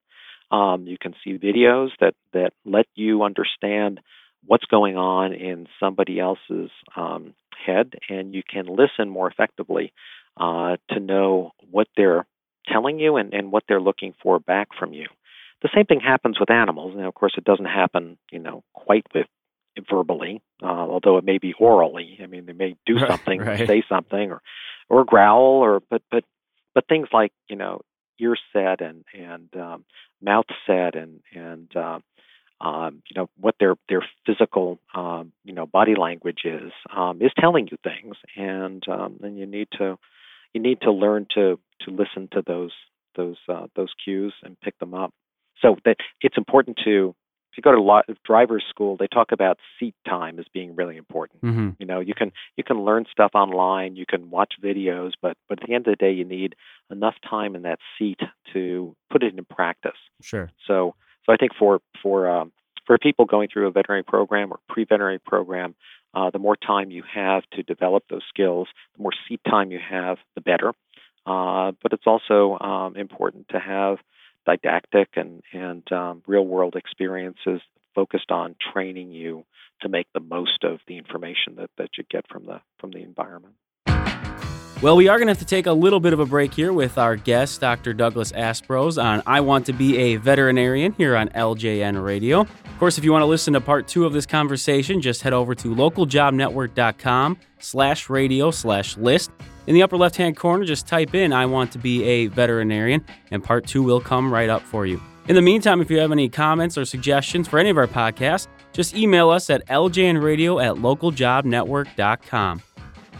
Um, 0.52 0.86
you 0.86 0.98
can 1.00 1.14
see 1.24 1.38
videos 1.38 1.88
that 2.00 2.14
that 2.32 2.52
let 2.64 2.86
you 2.94 3.22
understand 3.22 4.00
what's 4.44 4.66
going 4.66 4.96
on 4.96 5.32
in 5.32 5.66
somebody 5.80 6.20
else's 6.20 6.70
um, 6.94 7.34
head, 7.66 7.94
and 8.08 8.34
you 8.34 8.42
can 8.48 8.66
listen 8.66 9.08
more 9.08 9.30
effectively 9.30 9.92
uh, 10.36 10.76
to 10.90 11.00
know 11.00 11.52
what 11.70 11.88
they're 11.96 12.26
telling 12.68 12.98
you 12.98 13.16
and, 13.16 13.32
and 13.32 13.50
what 13.50 13.64
they're 13.68 13.80
looking 13.80 14.14
for 14.22 14.38
back 14.38 14.68
from 14.78 14.92
you. 14.92 15.06
The 15.62 15.70
same 15.74 15.86
thing 15.86 16.00
happens 16.00 16.38
with 16.40 16.50
animals. 16.50 16.94
and 16.96 17.06
of 17.06 17.14
course, 17.14 17.34
it 17.36 17.44
doesn't 17.44 17.66
happen, 17.66 18.18
you 18.30 18.38
know, 18.38 18.64
quite 18.74 19.06
with 19.14 19.26
verbally, 19.88 20.42
uh, 20.62 20.66
although 20.66 21.18
it 21.18 21.24
may 21.24 21.38
be 21.38 21.54
orally. 21.58 22.18
I 22.22 22.26
mean, 22.26 22.46
they 22.46 22.52
may 22.52 22.76
do 22.84 22.98
something, 23.08 23.40
right. 23.40 23.66
say 23.66 23.82
something, 23.88 24.30
or 24.30 24.42
or 24.88 25.04
growl, 25.04 25.64
or 25.64 25.80
but 25.88 26.02
but 26.10 26.24
but 26.74 26.86
things 26.88 27.08
like 27.12 27.32
you 27.48 27.56
know 27.56 27.80
ear 28.18 28.36
set 28.52 28.80
and 28.80 29.04
and 29.14 29.48
um, 29.56 29.84
mouth 30.20 30.46
set 30.66 30.94
and 30.94 31.20
and 31.34 31.74
uh, 31.76 31.98
um, 32.60 33.02
you 33.08 33.20
know 33.20 33.28
what 33.40 33.56
their 33.58 33.74
their 33.88 34.04
physical 34.26 34.78
um, 34.94 35.32
you 35.44 35.52
know 35.52 35.66
body 35.66 35.94
language 35.94 36.42
is 36.44 36.72
um, 36.94 37.20
is 37.20 37.32
telling 37.38 37.68
you 37.70 37.76
things, 37.82 38.16
and 38.36 38.82
um, 38.88 39.18
and 39.22 39.38
you 39.38 39.46
need 39.46 39.68
to 39.78 39.98
you 40.54 40.60
need 40.60 40.80
to 40.82 40.92
learn 40.92 41.26
to 41.34 41.58
to 41.82 41.90
listen 41.90 42.28
to 42.32 42.42
those 42.46 42.72
those 43.16 43.36
uh, 43.48 43.66
those 43.74 43.92
cues 44.04 44.34
and 44.42 44.60
pick 44.60 44.78
them 44.78 44.94
up. 44.94 45.12
So 45.60 45.76
that 45.84 45.96
it's 46.20 46.36
important 46.36 46.78
to 46.84 47.14
if 47.52 47.58
you 47.58 47.62
go 47.62 47.72
to 47.72 47.78
a 47.78 47.82
lot, 47.82 48.08
of 48.08 48.16
driver's 48.24 48.64
school, 48.68 48.96
they 48.96 49.06
talk 49.06 49.30
about 49.30 49.58
seat 49.78 49.94
time 50.08 50.38
as 50.38 50.46
being 50.54 50.74
really 50.74 50.96
important. 50.96 51.42
Mm-hmm. 51.42 51.70
You 51.78 51.86
know, 51.86 52.00
you 52.00 52.14
can 52.14 52.32
you 52.56 52.64
can 52.64 52.82
learn 52.82 53.04
stuff 53.10 53.32
online, 53.34 53.94
you 53.96 54.06
can 54.06 54.30
watch 54.30 54.54
videos, 54.62 55.12
but 55.20 55.36
but 55.48 55.62
at 55.62 55.68
the 55.68 55.74
end 55.74 55.86
of 55.86 55.92
the 55.92 56.02
day, 56.02 56.12
you 56.12 56.24
need 56.24 56.54
enough 56.90 57.14
time 57.28 57.54
in 57.54 57.62
that 57.62 57.78
seat 57.98 58.20
to 58.54 58.96
put 59.10 59.22
it 59.22 59.36
in 59.36 59.44
practice. 59.44 59.98
Sure. 60.22 60.50
So 60.66 60.94
so 61.26 61.32
I 61.32 61.36
think 61.36 61.52
for 61.58 61.80
for 62.02 62.28
um, 62.28 62.52
for 62.86 62.96
people 62.98 63.26
going 63.26 63.48
through 63.52 63.68
a 63.68 63.70
veterinary 63.70 64.02
program 64.02 64.52
or 64.52 64.58
pre-veterinary 64.68 65.18
program, 65.18 65.74
uh, 66.14 66.30
the 66.30 66.38
more 66.38 66.56
time 66.56 66.90
you 66.90 67.02
have 67.14 67.42
to 67.52 67.62
develop 67.62 68.04
those 68.10 68.22
skills, 68.28 68.68
the 68.96 69.02
more 69.02 69.12
seat 69.28 69.40
time 69.48 69.70
you 69.70 69.78
have, 69.78 70.18
the 70.34 70.40
better. 70.40 70.72
Uh, 71.24 71.72
but 71.82 71.92
it's 71.92 72.06
also 72.06 72.58
um, 72.58 72.96
important 72.96 73.48
to 73.50 73.60
have 73.60 73.98
didactic 74.46 75.08
and 75.16 75.42
and 75.52 75.90
um, 75.92 76.22
real 76.26 76.46
world 76.46 76.74
experiences 76.76 77.60
focused 77.94 78.30
on 78.30 78.56
training 78.72 79.12
you 79.12 79.44
to 79.82 79.88
make 79.88 80.06
the 80.14 80.20
most 80.20 80.64
of 80.64 80.78
the 80.86 80.96
information 80.96 81.56
that, 81.56 81.70
that 81.76 81.90
you 81.98 82.04
get 82.10 82.24
from 82.28 82.46
the 82.46 82.60
from 82.78 82.90
the 82.90 83.02
environment. 83.02 83.54
Well, 84.82 84.96
we 84.96 85.06
are 85.06 85.16
going 85.16 85.28
to 85.28 85.30
have 85.30 85.38
to 85.38 85.44
take 85.44 85.66
a 85.66 85.72
little 85.72 86.00
bit 86.00 86.12
of 86.12 86.18
a 86.18 86.26
break 86.26 86.52
here 86.52 86.72
with 86.72 86.98
our 86.98 87.14
guest, 87.14 87.60
Dr. 87.60 87.94
Douglas 87.94 88.32
Aspros, 88.32 89.00
on 89.00 89.22
I 89.26 89.40
Want 89.40 89.66
to 89.66 89.72
Be 89.72 89.96
a 89.96 90.16
Veterinarian 90.16 90.92
here 90.94 91.14
on 91.16 91.28
LJN 91.28 92.04
Radio. 92.04 92.40
Of 92.40 92.78
course, 92.80 92.98
if 92.98 93.04
you 93.04 93.12
want 93.12 93.22
to 93.22 93.26
listen 93.26 93.52
to 93.52 93.60
part 93.60 93.86
two 93.86 94.06
of 94.06 94.12
this 94.12 94.26
conversation, 94.26 95.00
just 95.00 95.22
head 95.22 95.34
over 95.34 95.54
to 95.54 95.72
localjobnetwork.com 95.72 97.38
slash 97.60 98.10
radio 98.10 98.50
slash 98.50 98.96
list. 98.96 99.30
In 99.66 99.74
the 99.74 99.82
upper 99.82 99.96
left 99.96 100.16
hand 100.16 100.36
corner, 100.36 100.64
just 100.64 100.86
type 100.86 101.14
in, 101.14 101.32
I 101.32 101.46
want 101.46 101.72
to 101.72 101.78
be 101.78 102.02
a 102.04 102.26
veterinarian, 102.26 103.04
and 103.30 103.42
part 103.42 103.66
two 103.66 103.82
will 103.82 104.00
come 104.00 104.32
right 104.32 104.48
up 104.48 104.62
for 104.62 104.86
you. 104.86 105.00
In 105.28 105.36
the 105.36 105.42
meantime, 105.42 105.80
if 105.80 105.90
you 105.90 105.98
have 105.98 106.10
any 106.10 106.28
comments 106.28 106.76
or 106.76 106.84
suggestions 106.84 107.46
for 107.46 107.58
any 107.60 107.70
of 107.70 107.78
our 107.78 107.86
podcasts, 107.86 108.48
just 108.72 108.96
email 108.96 109.30
us 109.30 109.50
at 109.50 109.64
ljnradio 109.68 110.64
at 110.64 110.74
localjobnetwork.com. 110.74 112.62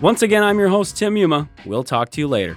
Once 0.01 0.23
again, 0.23 0.43
I'm 0.43 0.59
your 0.59 0.69
host, 0.69 0.97
Tim 0.97 1.15
Muma. 1.15 1.49
We'll 1.65 1.85
talk 1.85 2.11
to 2.11 2.21
you 2.21 2.27
later. 2.27 2.57